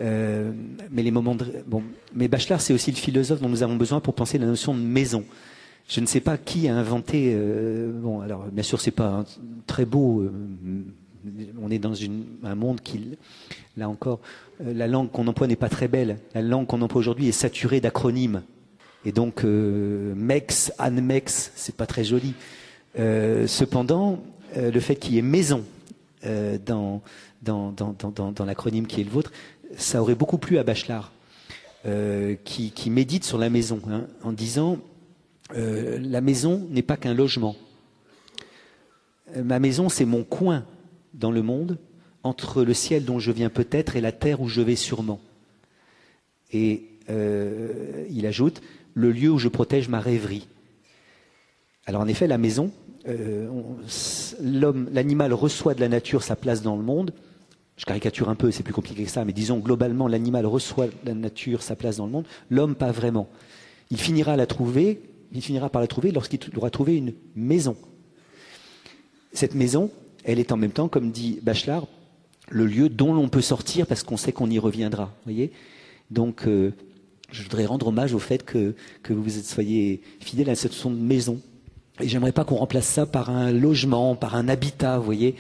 [0.01, 0.53] Euh,
[0.91, 4.81] mais Bachelard, c'est aussi le philosophe dont nous avons besoin pour penser la notion de
[4.81, 5.25] maison.
[5.89, 7.33] Je ne sais pas qui a inventé.
[7.35, 9.25] Euh, bon, alors bien sûr, c'est pas
[9.67, 10.29] très beau.
[11.63, 13.17] On est dans une, un monde qui,
[13.77, 14.21] là encore,
[14.61, 16.19] la langue qu'on emploie n'est pas très belle.
[16.35, 18.43] La langue qu'on emploie aujourd'hui est saturée d'acronymes.
[19.05, 22.35] Et donc, euh, MEX, ANMEX, c'est pas très joli.
[22.99, 24.23] Euh, cependant,
[24.57, 25.65] euh, le fait qu'il y ait maison
[26.65, 27.03] dans,
[28.47, 29.31] l'acronyme qui est le vôtre,
[29.77, 31.13] ça aurait beaucoup plu à Bachelard,
[32.45, 34.79] qui, médite sur la maison, hein, en disant
[35.55, 37.57] la maison n'est pas qu'un logement.
[39.37, 40.65] Ma maison, c'est mon coin
[41.13, 41.77] dans le monde
[42.23, 45.21] entre le ciel dont je viens peut-être et la terre où je vais sûrement.
[46.55, 48.63] Et il ajoute,
[48.95, 50.47] le lieu où je protège ma rêverie.
[51.87, 52.71] Alors en effet, la maison,
[53.07, 53.49] euh,
[54.41, 57.13] l'homme, l'animal reçoit de la nature sa place dans le monde.
[57.77, 60.93] Je caricature un peu, c'est plus compliqué que ça, mais disons globalement, l'animal reçoit de
[61.05, 63.29] la nature sa place dans le monde, l'homme pas vraiment.
[63.91, 65.01] Il finira la trouver,
[65.33, 67.77] il finira par la trouver lorsqu'il aura trouvé une maison.
[69.33, 69.91] Cette maison,
[70.23, 71.89] elle est en même temps, comme dit Bachelard,
[72.49, 75.13] le lieu dont l'on peut sortir parce qu'on sait qu'on y reviendra.
[75.25, 75.51] Voyez?
[76.11, 76.73] Donc, euh,
[77.35, 81.41] je voudrais rendre hommage au fait que, que vous soyez fidèle à cette son maison.
[82.01, 85.35] Et j'aimerais pas qu'on remplace ça par un logement, par un habitat, vous voyez.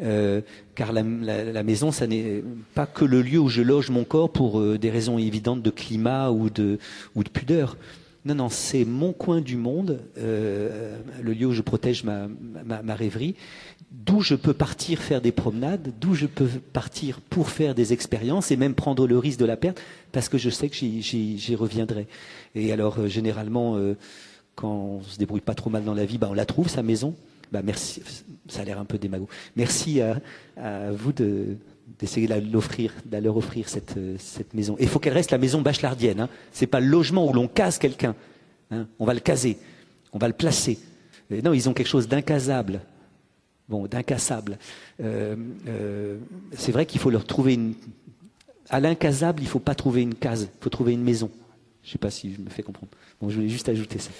[0.00, 0.42] Euh,
[0.74, 2.42] car la maison, ça n'est
[2.74, 5.70] pas que le lieu où je loge mon corps pour euh, des raisons évidentes de
[5.70, 6.78] climat ou de,
[7.14, 7.76] ou de pudeur.
[8.28, 12.94] Non, non, c'est mon coin du monde, euh, le lieu où je protège ma, ma,
[12.94, 13.34] rêverie,
[13.90, 18.50] d'où je peux partir faire des promenades, d'où je peux partir pour faire des expériences
[18.50, 19.80] et même prendre le risque de la perte
[20.12, 22.06] parce que je sais que j'y reviendrai.
[22.54, 23.96] Et alors, euh, généralement, euh,
[24.56, 26.82] quand on se débrouille pas trop mal dans la vie, bah, on la trouve, sa
[26.82, 27.14] maison.
[27.50, 28.02] Bah, merci,
[28.46, 29.26] ça a l'air un peu démago.
[29.56, 31.56] Merci à vous de,
[31.98, 34.76] d'essayer de leur offrir cette, cette maison.
[34.78, 36.20] Et il faut qu'elle reste la maison bachelardienne.
[36.20, 36.28] Hein.
[36.52, 38.14] C'est pas le logement où l'on case quelqu'un.
[38.70, 38.86] Hein.
[38.98, 39.58] On va le caser,
[40.12, 40.78] on va le placer.
[41.30, 42.80] Non, ils ont quelque chose d'incasable
[43.68, 44.58] bon, d'incassable.
[45.00, 45.36] Euh,
[45.68, 46.18] euh,
[46.56, 47.74] c'est vrai qu'il faut leur trouver une.
[48.70, 51.30] À l'incasable, il ne faut pas trouver une case, il faut trouver une maison.
[51.88, 52.92] Je ne sais pas si je me fais comprendre.
[53.18, 54.10] Bon, je voulais juste ajouter ça.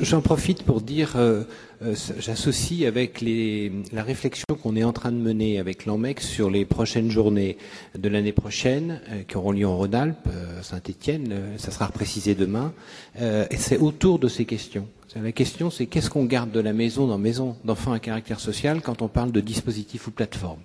[0.00, 1.44] J'en profite pour dire, euh,
[1.82, 6.64] euh, j'associe avec la réflexion qu'on est en train de mener avec l'ANMEX sur les
[6.64, 7.58] prochaines journées
[7.96, 10.28] de l'année prochaine, euh, qui auront lieu en Rhône-Alpes,
[10.62, 12.72] Saint-Étienne, ça sera précisé demain,
[13.20, 14.88] et c'est autour de ces questions.
[15.14, 18.80] La question, c'est qu'est-ce qu'on garde de la maison dans maison d'enfants à caractère social
[18.82, 20.62] quand on parle de dispositifs ou plateformes.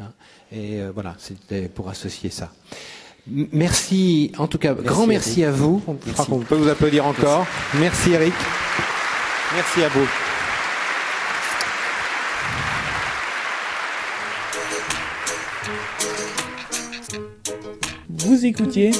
[0.00, 0.10] Hein
[0.50, 2.50] et voilà, c'était pour associer ça.
[3.28, 5.54] Merci, en tout cas, merci grand merci Eric.
[5.54, 5.82] à vous.
[5.86, 6.12] Je merci.
[6.12, 7.46] crois qu'on peut vous applaudir encore.
[7.74, 8.34] Merci, merci Eric.
[9.54, 10.06] Merci à vous.
[18.08, 18.90] Vous écoutiez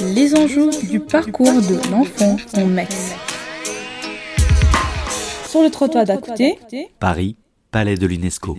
[0.00, 3.12] Les enjeux du parcours de l'enfant en Mex.
[5.48, 6.58] Sur le trottoir d'à côté,
[7.00, 7.36] Paris,
[7.70, 8.56] Palais de l'UNESCO.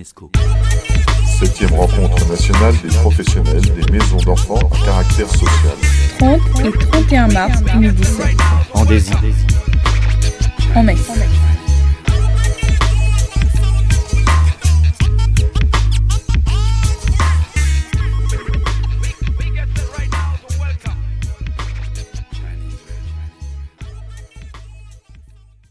[1.39, 5.77] Septième rencontre nationale des professionnels des maisons d'enfants à caractère social.
[6.17, 8.25] 30 et 31 mars 2017.
[8.73, 9.21] En désir.
[10.73, 10.95] En mai.